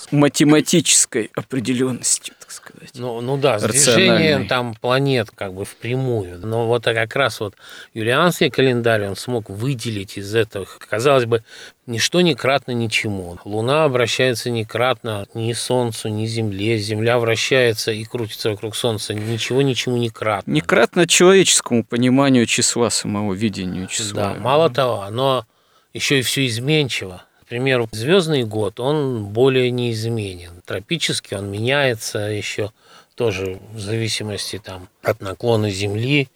с 0.00 0.12
математической 0.12 1.30
определенностью, 1.34 2.34
так 2.40 2.50
сказать. 2.50 2.90
Ну, 2.94 3.20
ну 3.20 3.36
да, 3.36 3.58
с 3.58 3.62
движением 3.62 4.46
там 4.48 4.74
планет 4.74 5.30
как 5.34 5.52
бы 5.52 5.64
впрямую. 5.64 6.38
Но 6.38 6.66
вот 6.66 6.84
как 6.84 7.14
раз 7.16 7.40
вот 7.40 7.54
юлианский 7.92 8.50
календарь, 8.50 9.06
он 9.08 9.16
смог 9.16 9.50
выделить 9.50 10.16
из 10.16 10.34
этого, 10.34 10.66
казалось 10.88 11.26
бы, 11.26 11.44
ничто 11.86 12.22
не 12.22 12.34
кратно 12.34 12.72
ничему. 12.72 13.38
Луна 13.44 13.84
обращается 13.84 14.48
не 14.48 14.64
кратно 14.64 15.26
ни 15.34 15.52
Солнцу, 15.52 16.08
ни 16.08 16.24
Земле. 16.26 16.78
Земля 16.78 17.18
вращается 17.18 17.92
и 17.92 18.04
крутится 18.04 18.50
вокруг 18.50 18.74
Солнца. 18.76 19.12
Ничего 19.12 19.60
ничему 19.60 19.98
не 19.98 20.08
кратно. 20.08 20.50
Не 20.50 20.62
кратно 20.62 21.06
человеческому 21.06 21.84
пониманию 21.84 22.46
числа, 22.46 22.90
самого 22.90 23.34
видению 23.34 23.86
числа. 23.86 24.34
Да, 24.34 24.40
мало 24.40 24.70
того, 24.70 25.02
оно 25.02 25.46
еще 25.92 26.20
и 26.20 26.22
все 26.22 26.46
изменчиво 26.46 27.24
Например, 27.50 27.84
звездный 27.90 28.44
год, 28.44 28.78
он 28.78 29.24
более 29.24 29.72
неизменен. 29.72 30.62
Тропический 30.64 31.36
он 31.36 31.50
меняется 31.50 32.18
еще 32.18 32.70
тоже 33.16 33.58
в 33.72 33.80
зависимости 33.80 34.60
там, 34.64 34.88
от 35.02 35.20
наклона 35.20 35.68
Земли, 35.68 36.28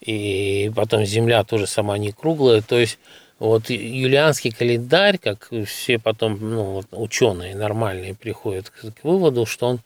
и 0.00 0.72
потом 0.74 1.04
Земля 1.04 1.44
тоже 1.44 1.66
сама 1.66 1.98
не 1.98 2.10
круглая. 2.10 2.62
То 2.62 2.78
есть 2.78 2.98
вот 3.38 3.68
юлианский 3.68 4.50
календарь, 4.50 5.18
как 5.18 5.50
все 5.66 5.98
потом 5.98 6.38
ну, 6.40 6.64
вот 6.64 6.86
ученые 6.92 7.54
нормальные 7.54 8.14
приходят 8.14 8.70
к, 8.70 8.92
к 8.92 9.04
выводу, 9.04 9.44
что 9.44 9.66
он 9.66 9.80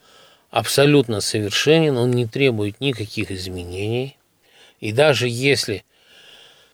абсолютно 0.53 1.21
совершенен, 1.21 1.97
он 1.97 2.13
не 2.13 2.27
требует 2.27 2.81
никаких 2.81 3.33
изменений. 3.33 4.17
И 4.79 4.93
даже 4.93 5.27
если 5.27 5.83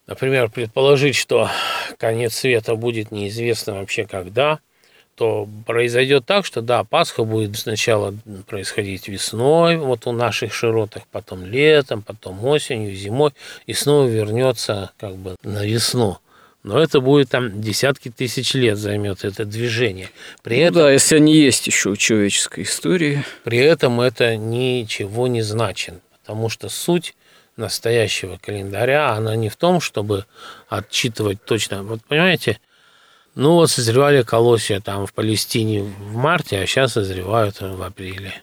например, 0.07 0.49
предположить, 0.49 1.17
что 1.17 1.51
конец 1.99 2.35
света 2.35 2.75
будет 2.77 3.11
неизвестно 3.11 3.75
вообще 3.75 4.07
когда, 4.07 4.61
то 5.17 5.49
произойдет 5.67 6.27
так, 6.27 6.45
что 6.45 6.61
да, 6.61 6.85
Пасха 6.85 7.25
будет 7.25 7.57
сначала 7.57 8.15
происходить 8.47 9.09
весной, 9.09 9.79
вот 9.79 10.07
у 10.07 10.13
наших 10.13 10.53
широтах, 10.53 11.05
потом 11.11 11.45
летом, 11.45 12.03
потом 12.03 12.45
осенью, 12.45 12.95
зимой, 12.95 13.33
и 13.67 13.73
снова 13.73 14.07
вернется 14.07 14.91
как 14.99 15.17
бы 15.17 15.37
на 15.43 15.65
весну. 15.65 16.19
Но 16.63 16.81
это 16.81 17.01
будет 17.01 17.31
там 17.31 17.61
десятки 17.61 18.11
тысяч 18.11 18.53
лет 18.53 18.77
займет 18.77 19.25
это 19.25 19.45
движение. 19.45 20.11
При 20.43 20.57
ну, 20.57 20.63
этом, 20.63 20.75
да, 20.83 20.91
если 20.91 21.17
они 21.17 21.37
есть 21.37 21.67
еще 21.67 21.91
у 21.91 21.97
человеческой 21.97 22.65
истории. 22.65 23.25
При 23.45 23.59
этом 23.59 24.01
это 24.01 24.37
ничего 24.37 25.29
не 25.29 25.43
значит, 25.43 25.95
потому 26.21 26.49
что 26.49 26.69
суть 26.69 27.15
настоящего 27.57 28.39
календаря, 28.39 29.13
она 29.13 29.37
не 29.37 29.49
в 29.49 29.57
том, 29.57 29.81
чтобы 29.81 30.27
отчитывать 30.69 31.45
точно. 31.45 31.83
Вот 31.83 32.05
понимаете, 32.05 32.61
ну 33.35 33.55
вот 33.55 33.71
созревали 33.71 34.23
колосья 34.23 34.81
там 34.81 35.07
в 35.07 35.13
Палестине 35.13 35.83
в 35.83 36.17
марте, 36.17 36.59
а 36.59 36.67
сейчас 36.67 36.93
созревают 36.93 37.61
в 37.61 37.83
апреле. 37.83 38.43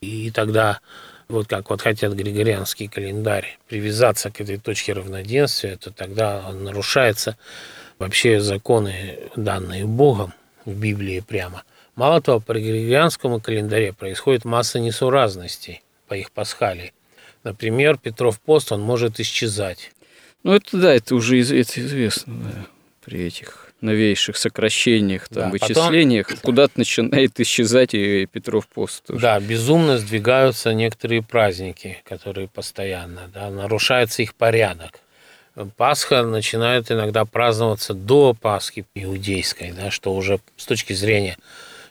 И 0.00 0.30
тогда 0.30 0.80
вот 1.28 1.46
как 1.48 1.70
вот 1.70 1.80
хотят 1.80 2.12
григорианский 2.12 2.88
календарь 2.88 3.58
привязаться 3.68 4.30
к 4.30 4.40
этой 4.40 4.58
точке 4.58 4.92
равноденствия, 4.92 5.76
то 5.76 5.90
тогда 5.90 6.50
нарушаются 6.52 7.36
вообще 7.98 8.40
законы, 8.40 9.18
данные 9.36 9.86
Богом 9.86 10.34
в 10.64 10.74
Библии 10.74 11.20
прямо. 11.20 11.62
Мало 11.96 12.20
того, 12.20 12.40
при 12.40 12.60
григорианском 12.60 13.40
календаре 13.40 13.92
происходит 13.92 14.44
масса 14.44 14.80
несуразностей 14.80 15.82
по 16.08 16.14
их 16.14 16.32
пасхалии. 16.32 16.92
Например, 17.44 17.98
Петров 17.98 18.40
пост, 18.40 18.72
он 18.72 18.80
может 18.80 19.20
исчезать. 19.20 19.92
Ну, 20.42 20.54
это 20.54 20.76
да, 20.78 20.94
это 20.94 21.14
уже 21.14 21.40
это 21.40 21.80
известно 21.80 22.34
да, 22.34 22.66
при 23.04 23.22
этих 23.24 23.72
новейших 23.80 24.36
сокращениях, 24.36 25.28
там, 25.28 25.44
да, 25.44 25.48
вычислениях, 25.50 26.26
потом... 26.28 26.40
куда-то 26.40 26.72
начинает 26.78 27.38
исчезать 27.38 27.92
и 27.92 28.26
Петров 28.26 28.66
пост. 28.66 29.04
Тоже. 29.06 29.20
Да, 29.20 29.38
безумно 29.38 29.98
сдвигаются 29.98 30.72
некоторые 30.72 31.22
праздники, 31.22 32.02
которые 32.04 32.48
постоянно, 32.48 33.30
да, 33.32 33.50
нарушается 33.50 34.22
их 34.22 34.34
порядок. 34.34 35.00
Пасха 35.76 36.22
начинает 36.24 36.90
иногда 36.90 37.24
праздноваться 37.24 37.94
до 37.94 38.34
Пасхи 38.34 38.86
иудейской, 38.94 39.72
да, 39.72 39.90
что 39.90 40.14
уже 40.14 40.40
с 40.56 40.64
точки 40.64 40.94
зрения 40.94 41.36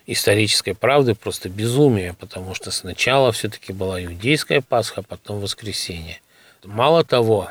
исторической 0.06 0.74
правды 0.74 1.14
просто 1.14 1.48
безумие, 1.48 2.14
потому 2.14 2.54
что 2.54 2.70
сначала 2.70 3.32
все-таки 3.32 3.72
была 3.72 4.02
иудейская 4.02 4.60
Пасха, 4.60 5.00
а 5.00 5.02
потом 5.02 5.40
воскресенье. 5.40 6.20
Мало 6.64 7.04
того, 7.04 7.50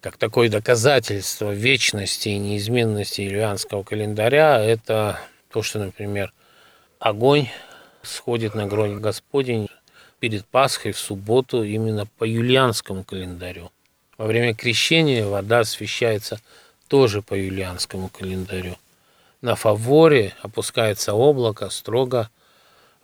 как 0.00 0.16
такое 0.16 0.48
доказательство 0.48 1.52
вечности 1.52 2.28
и 2.28 2.38
неизменности 2.38 3.22
юлианского 3.22 3.82
календаря, 3.82 4.60
это 4.60 5.18
то, 5.50 5.62
что, 5.62 5.78
например, 5.78 6.32
огонь 6.98 7.48
сходит 8.02 8.54
на 8.54 8.66
грань 8.66 9.00
Господень 9.00 9.68
перед 10.20 10.46
Пасхой 10.46 10.92
в 10.92 10.98
субботу 10.98 11.62
именно 11.62 12.06
по 12.06 12.24
юлианскому 12.24 13.04
календарю. 13.04 13.70
Во 14.16 14.26
время 14.26 14.54
крещения 14.54 15.24
вода 15.24 15.60
освещается 15.60 16.40
тоже 16.88 17.22
по 17.22 17.34
юлианскому 17.34 18.08
календарю. 18.08 18.76
На 19.40 19.54
фаворе 19.54 20.34
опускается 20.42 21.14
облако 21.14 21.70
строго 21.70 22.28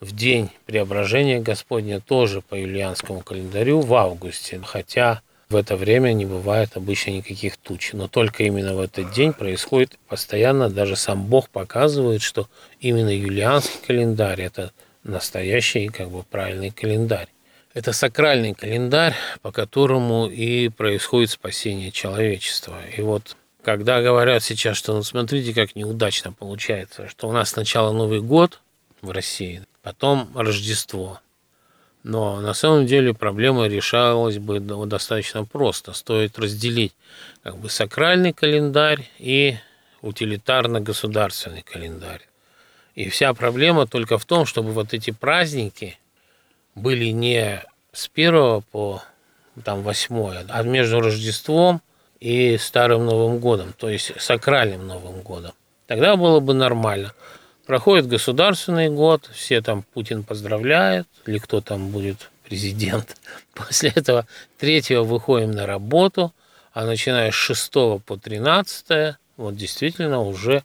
в 0.01 0.15
день 0.15 0.51
преображения 0.67 1.39
Господня 1.39 2.01
тоже 2.01 2.41
по 2.43 2.57
юлианскому 2.57 3.21
календарю 3.21 3.81
в 3.81 3.95
августе, 3.95 4.61
хотя 4.65 5.23
в 5.49 5.55
это 5.55 5.77
время 5.77 6.13
не 6.13 6.27
бывает 6.27 6.71
обычно 6.75 7.11
никаких 7.11 7.57
туч, 7.57 7.93
но 7.93 8.09
только 8.09 8.43
именно 8.43 8.75
в 8.75 8.81
этот 8.81 9.13
день 9.13 9.33
происходит 9.33 9.97
постоянно, 10.09 10.69
даже 10.69 10.97
сам 10.97 11.25
Бог 11.25 11.49
показывает, 11.51 12.21
что 12.21 12.49
именно 12.81 13.17
юлианский 13.17 13.79
календарь– 13.87 14.41
это 14.43 14.73
настоящий, 15.05 15.89
как 15.89 16.11
бы 16.11 16.25
правильный 16.25 16.71
календарь. 16.71 17.29
Это 17.75 17.93
сакральный 17.93 18.55
календарь, 18.55 19.15
по 19.43 19.53
которому 19.53 20.27
и 20.27 20.69
происходит 20.69 21.31
спасение 21.31 21.93
человечества. 21.93 22.79
И 22.97 23.01
вот 23.03 23.37
когда 23.65 24.03
говорят 24.03 24.43
сейчас, 24.43 24.77
что 24.77 24.95
ну 24.95 25.03
смотрите, 25.03 25.55
как 25.55 25.75
неудачно 25.75 26.33
получается, 26.33 27.09
что 27.09 27.29
у 27.29 27.33
нас 27.33 27.51
сначала 27.51 27.93
Новый 27.93 28.21
год 28.21 28.61
в 29.01 29.11
России, 29.11 29.65
потом 29.83 30.31
Рождество, 30.35 31.21
но 32.05 32.41
на 32.41 32.53
самом 32.53 32.87
деле 32.87 33.15
проблема 33.15 33.67
решалась 33.67 34.39
бы 34.39 34.61
достаточно 34.61 35.45
просто. 35.45 35.95
Стоит 35.95 36.39
разделить 36.39 36.93
как 37.43 37.57
бы 37.57 37.71
сакральный 37.71 38.35
календарь 38.35 39.09
и 39.19 39.57
утилитарно-государственный 40.03 41.63
календарь. 41.63 42.29
И 42.95 43.09
вся 43.09 43.33
проблема 43.33 43.87
только 43.87 44.19
в 44.19 44.27
том, 44.27 44.45
чтобы 44.45 44.73
вот 44.73 44.93
эти 44.93 45.11
праздники 45.11 45.99
были 46.75 47.07
не 47.07 47.65
с 47.93 48.11
1 48.15 48.63
по 48.71 49.03
там, 49.65 49.83
8, 49.83 50.47
а 50.51 50.63
между 50.63 51.01
Рождеством 51.01 51.81
и 52.25 52.57
Старым 52.57 53.05
Новым 53.05 53.39
Годом, 53.39 53.75
то 53.77 53.91
есть 53.91 54.19
сакральным 54.19 54.87
Новым 54.87 55.21
Годом. 55.21 55.53
Тогда 55.87 56.17
было 56.17 56.41
бы 56.41 56.55
нормально. 56.55 57.13
Проходит 57.67 58.07
государственный 58.07 58.89
год, 58.89 59.29
все 59.35 59.61
там 59.61 59.85
Путин 59.93 60.23
поздравляет, 60.23 61.07
или 61.27 61.37
кто 61.37 61.61
там 61.61 61.91
будет 61.91 62.31
президент. 62.43 63.19
После 63.55 63.91
этого 63.91 64.27
третьего 64.59 65.05
выходим 65.05 65.51
на 65.51 65.67
работу, 65.67 66.33
а 66.73 66.87
начиная 66.87 67.31
с 67.31 67.35
6 67.35 67.73
по 68.07 68.17
13, 68.23 69.17
вот 69.37 69.57
действительно 69.57 70.23
уже 70.23 70.65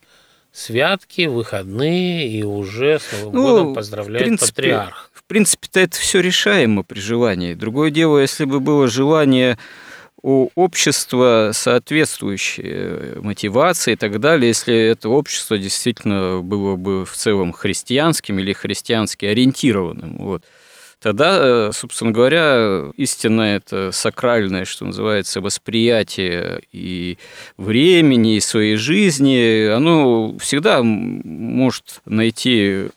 святки, 0.53 1.27
выходные, 1.27 2.25
и 2.29 2.41
уже 2.43 2.99
с 2.99 3.11
Новым 3.11 3.35
ну, 3.35 3.43
годом 3.43 3.75
поздравляет 3.75 4.23
принципе, 4.23 4.61
патриарх. 4.61 5.11
В 5.13 5.23
принципе-то 5.25 5.81
это 5.81 5.97
все 5.97 6.21
решаемо 6.21 6.83
при 6.83 7.01
желании. 7.01 7.53
Другое 7.53 7.91
дело, 7.91 8.19
если 8.19 8.45
бы 8.45 8.61
было 8.61 8.87
желание 8.87 9.57
у 10.21 10.49
общества 10.55 11.51
соответствующие 11.53 13.19
мотивации 13.21 13.93
и 13.93 13.95
так 13.95 14.19
далее, 14.19 14.49
если 14.49 14.75
это 14.75 15.09
общество 15.09 15.57
действительно 15.57 16.41
было 16.41 16.75
бы 16.75 17.05
в 17.05 17.13
целом 17.13 17.53
христианским 17.53 18.39
или 18.39 18.53
христиански 18.53 19.25
ориентированным. 19.25 20.17
Вот. 20.17 20.43
Тогда, 21.01 21.71
собственно 21.71 22.11
говоря, 22.11 22.91
истинное 22.97 23.55
это 23.55 23.91
сакральное, 23.93 24.65
что 24.65 24.83
называется, 24.83 25.39
восприятие 25.39 26.61
и 26.73 27.17
времени, 27.55 28.35
и 28.35 28.41
своей 28.41 28.75
жизни, 28.75 29.67
оно 29.67 30.37
всегда 30.39 30.81
может 30.83 32.01
найти 32.03 32.89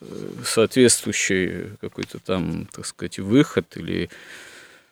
соответствующий 0.45 1.77
какой-то 1.81 2.19
там, 2.19 2.67
так 2.75 2.87
сказать, 2.87 3.21
выход 3.21 3.67
или 3.77 4.11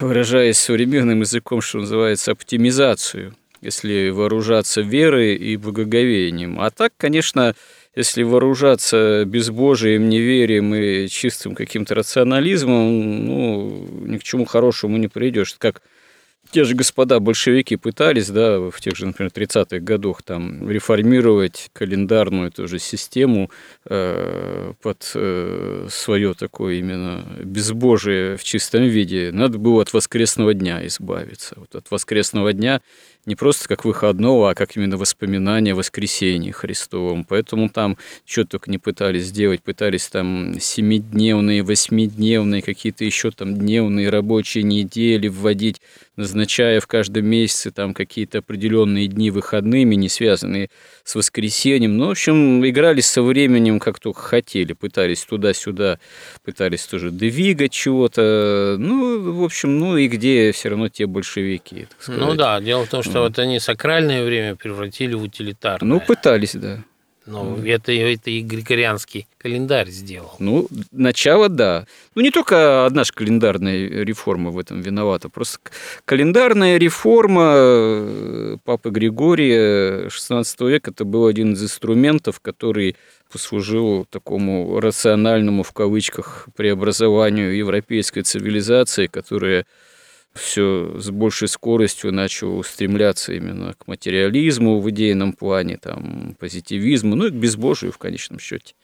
выражаясь 0.01 0.59
современным 0.59 1.20
языком, 1.20 1.61
что 1.61 1.78
называется, 1.78 2.32
оптимизацию, 2.32 3.34
если 3.61 4.09
вооружаться 4.11 4.80
верой 4.80 5.36
и 5.36 5.57
благоговением. 5.57 6.61
А 6.61 6.70
так, 6.70 6.92
конечно, 6.96 7.55
если 7.94 8.22
вооружаться 8.22 9.24
безбожием, 9.26 10.09
неверием 10.09 10.74
и 10.74 11.09
чистым 11.09 11.55
каким-то 11.55 11.94
рационализмом, 11.94 13.26
ну, 13.26 13.88
ни 14.07 14.16
к 14.16 14.22
чему 14.22 14.44
хорошему 14.46 14.96
не 14.96 15.09
придешь. 15.09 15.55
Как 15.59 15.82
те 16.51 16.64
же 16.64 16.74
господа 16.74 17.20
большевики 17.20 17.76
пытались, 17.76 18.28
да, 18.28 18.59
в 18.59 18.80
тех 18.80 18.97
же, 18.97 19.07
например, 19.07 19.30
30-х 19.34 19.78
годах 19.78 20.22
там 20.22 20.68
реформировать 20.68 21.70
календарную 21.72 22.51
тоже 22.51 22.78
систему 22.78 23.51
э, 23.84 24.72
под 24.82 25.12
э, 25.14 25.86
свое 25.91 26.34
такое 26.34 26.74
именно 26.74 27.24
безбожие 27.45 28.36
в 28.36 28.45
чистом 28.45 28.84
виде. 28.84 29.30
Надо 29.32 29.59
было 29.59 29.82
от 29.82 29.93
воскресного 29.93 30.55
дня 30.55 30.84
избавиться. 30.86 31.55
Вот 31.57 31.74
от 31.74 31.91
воскресного 31.91 32.53
дня 32.53 32.80
не 33.27 33.37
просто 33.37 33.68
как 33.68 33.85
выходного, 33.85 34.51
а 34.51 34.55
как 34.55 34.77
именно 34.77 34.97
воспоминания 34.97 35.73
о 35.73 35.77
воскресении 35.77 36.51
Христовом. 36.51 37.25
Поэтому 37.25 37.68
там 37.68 37.99
что 38.25 38.45
только 38.45 38.71
не 38.71 38.79
пытались 38.79 39.27
сделать, 39.27 39.62
пытались 39.62 40.09
там 40.09 40.59
семидневные, 40.59 41.62
восьмидневные, 41.62 42.62
какие-то 42.62 43.05
еще 43.05 43.31
там 43.31 43.55
дневные 43.55 44.09
рабочие 44.09 44.64
недели 44.64 45.29
вводить, 45.29 45.81
назначая 46.16 46.81
в 46.81 46.87
каждом 46.87 47.27
месяце 47.27 47.71
там 47.71 47.95
какие-то 47.95 48.39
определенные 48.39 49.07
дни 49.07 49.31
выходными, 49.31 49.95
не 49.95 50.09
связанные 50.09 50.71
с 51.05 51.14
воскресеньем. 51.14 51.97
Ну, 51.97 52.09
в 52.09 52.11
общем, 52.11 52.66
играли 52.66 53.01
со 53.01 53.23
временем 53.23 53.81
как 53.81 53.99
только 53.99 54.21
хотели, 54.21 54.73
пытались 54.73 55.25
туда-сюда, 55.25 55.99
пытались 56.45 56.85
тоже 56.85 57.11
двигать 57.11 57.73
чего-то. 57.73 58.77
Ну, 58.79 59.33
в 59.33 59.45
общем, 59.45 59.79
ну 59.79 59.97
и 59.97 60.09
где 60.09 60.53
все 60.53 60.71
равно 60.71 60.89
те 60.89 61.07
большевики, 61.07 61.89
Ну 62.09 62.35
да, 62.35 62.61
дело 62.61 62.87
в 62.87 62.89
том, 62.89 63.03
что 63.03 63.10
что 63.11 63.21
вот 63.23 63.39
они 63.39 63.59
сакральное 63.59 64.25
время 64.25 64.57
превратили 64.57 65.15
в 65.15 65.23
утилитарное. 65.23 65.89
Ну, 65.89 66.01
пытались, 66.01 66.55
да. 66.55 66.79
Ну, 67.27 67.57
mm. 67.57 67.71
это, 67.71 67.93
это 67.93 68.31
и 68.31 68.41
григорианский 68.41 69.27
календарь 69.39 69.91
сделал. 69.91 70.35
Ну, 70.39 70.67
начало, 70.91 71.49
да. 71.49 71.87
Ну, 72.15 72.23
не 72.23 72.31
только 72.31 72.87
одна 72.87 73.05
же 73.05 73.13
календарная 73.13 74.05
реформа 74.05 74.51
в 74.51 74.59
этом 74.59 74.81
виновата. 74.81 75.29
Просто 75.29 75.59
календарная 76.05 76.79
реформа 76.79 77.53
э, 77.55 78.57
Папы 78.65 78.91
Григория 78.91 80.09
XVI 80.09 80.45
века– 80.69 80.91
это 80.93 81.05
был 81.05 81.27
один 81.27 81.53
из 81.53 81.63
инструментов, 81.63 82.41
который 82.41 82.97
послужил 83.31 84.07
такому 84.11 84.81
рациональному, 84.81 85.63
в 85.63 85.73
кавычках, 85.73 86.49
преобразованию 86.57 87.57
европейской 87.57 88.23
цивилизации, 88.23 89.07
которая 89.07 89.67
все 90.35 90.95
с 90.99 91.11
большей 91.11 91.49
скоростью 91.49 92.12
начал 92.12 92.57
устремляться 92.59 93.33
именно 93.33 93.74
к 93.74 93.87
материализму 93.87 94.81
в 94.81 94.89
идейном 94.91 95.33
плане, 95.33 95.76
там, 95.76 96.37
позитивизму, 96.39 97.16
ну 97.16 97.26
и 97.26 97.31
к 97.31 97.35
безбожию 97.35 97.93
в 97.93 97.99
конечном 97.99 98.39
счете. 98.39 98.74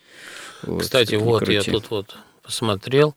Вот, 0.62 0.82
Кстати, 0.82 1.14
вот 1.14 1.38
крути. 1.38 1.52
я 1.54 1.62
тут 1.62 1.90
вот 1.90 2.16
посмотрел, 2.42 3.14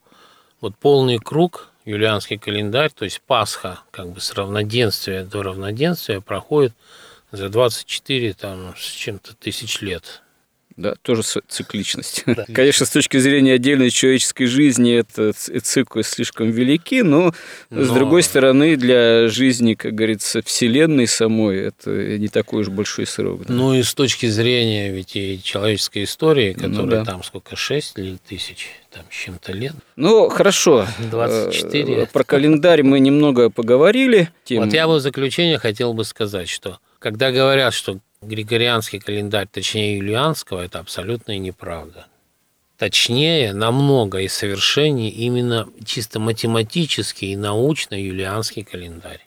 вот 0.62 0.76
полный 0.76 1.18
круг, 1.18 1.72
юлианский 1.86 2.38
календарь, 2.38 2.92
то 2.92 3.06
есть 3.06 3.22
Пасха, 3.22 3.80
как 3.92 4.10
бы 4.10 4.22
с 4.22 4.34
равноденствия 4.34 5.24
до 5.24 5.42
равноденствия 5.42 6.22
проходит 6.22 6.74
за 7.32 7.50
24 7.50 8.34
там, 8.34 8.76
с 8.78 8.92
чем-то 8.92 9.36
тысяч 9.36 9.82
лет 9.82 10.22
да, 10.80 10.96
тоже 11.02 11.24
цикличность. 11.48 12.24
Да. 12.26 12.46
Конечно, 12.54 12.86
с 12.86 12.90
точки 12.90 13.18
зрения 13.18 13.54
отдельной 13.54 13.90
человеческой 13.90 14.46
жизни 14.46 14.94
это 14.94 15.34
циклы 15.34 16.04
слишком 16.04 16.50
велики, 16.52 17.02
но, 17.02 17.34
но 17.70 17.84
с 17.84 17.90
другой 17.90 18.24
стороны 18.24 18.78
для 18.78 19.28
жизни, 19.28 19.74
как 19.74 19.94
говорится, 19.94 20.42
Вселенной 20.42 21.08
самой 21.08 21.60
это 21.60 22.18
не 22.18 22.30
такой 22.30 22.62
уж 22.62 22.70
большой 22.70 23.06
срок. 23.06 23.46
Да. 23.46 23.54
Ну 23.54 23.74
и 23.74 23.84
с 23.84 23.94
точки 23.94 24.28
зрения 24.28 24.92
ведь 24.92 25.16
и 25.16 25.42
человеческой 25.44 26.06
истории, 26.06 26.54
которая 26.54 26.72
ну, 26.72 26.88
да. 26.88 27.06
там 27.06 27.24
сколько, 27.24 27.56
6 27.56 27.98
или 27.98 28.18
тысяч 28.28 28.70
там 28.92 29.04
с 29.12 29.16
чем-то 29.16 29.52
лет. 29.52 29.74
Ну, 29.96 30.30
хорошо. 30.30 30.88
24. 31.12 31.94
Э, 31.94 32.06
про 32.08 32.24
календарь 32.24 32.84
мы 32.84 33.00
немного 33.00 33.50
поговорили. 33.50 34.30
Тем... 34.46 34.64
Вот 34.64 34.74
я 34.74 34.88
бы 34.88 34.96
в 34.96 35.00
заключение 35.02 35.58
хотел 35.58 35.94
бы 35.94 36.06
сказать, 36.06 36.50
что 36.50 36.80
когда 37.00 37.32
говорят, 37.32 37.74
что 37.74 38.00
Григорианский 38.22 39.00
календарь, 39.00 39.48
точнее 39.52 39.98
юлианского, 39.98 40.62
это 40.62 40.80
абсолютная 40.80 41.38
неправда. 41.38 42.08
Точнее, 42.78 43.54
намного 43.54 44.20
и 44.20 44.28
совершеннее 44.28 45.10
именно 45.10 45.70
чисто 45.86 46.20
математический 46.20 47.34
и 47.34 47.38
научно 47.38 48.02
юлианский 48.02 48.64
календарь. 48.64 49.26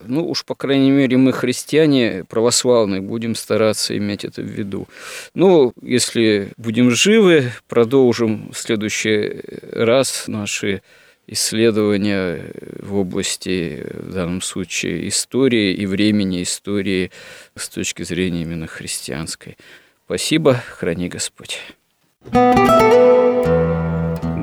Ну 0.00 0.28
уж, 0.28 0.44
по 0.44 0.54
крайней 0.54 0.90
мере, 0.90 1.16
мы, 1.16 1.32
христиане 1.32 2.24
православные, 2.28 3.00
будем 3.00 3.34
стараться 3.34 3.96
иметь 3.96 4.24
это 4.24 4.42
в 4.42 4.46
виду. 4.46 4.88
Ну, 5.34 5.72
если 5.82 6.52
будем 6.56 6.90
живы, 6.90 7.52
продолжим 7.66 8.50
в 8.52 8.58
следующий 8.58 9.42
раз 9.72 10.24
наши 10.28 10.82
исследования 11.28 12.52
в 12.80 12.96
области, 12.96 13.86
в 13.92 14.12
данном 14.12 14.40
случае, 14.40 15.06
истории 15.08 15.74
и 15.74 15.86
времени 15.86 16.42
истории 16.42 17.10
с 17.54 17.68
точки 17.68 18.02
зрения 18.02 18.42
именно 18.42 18.66
христианской. 18.66 19.56
Спасибо, 20.06 20.54
храни 20.54 21.08
Господь. 21.08 21.60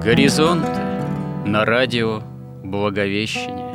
Горизонт 0.06 0.66
на 1.46 1.66
радио 1.66 2.22
Благовещение. 2.64 3.66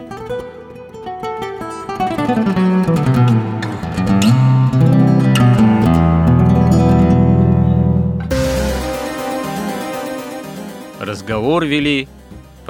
Разговор 11.01 11.65
вели 11.65 12.07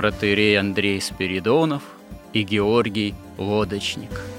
протерей 0.01 0.59
Андрей 0.59 0.99
Спиридонов 0.99 1.83
и 2.33 2.43
Георгий 2.43 3.15
Лодочник– 3.37 4.09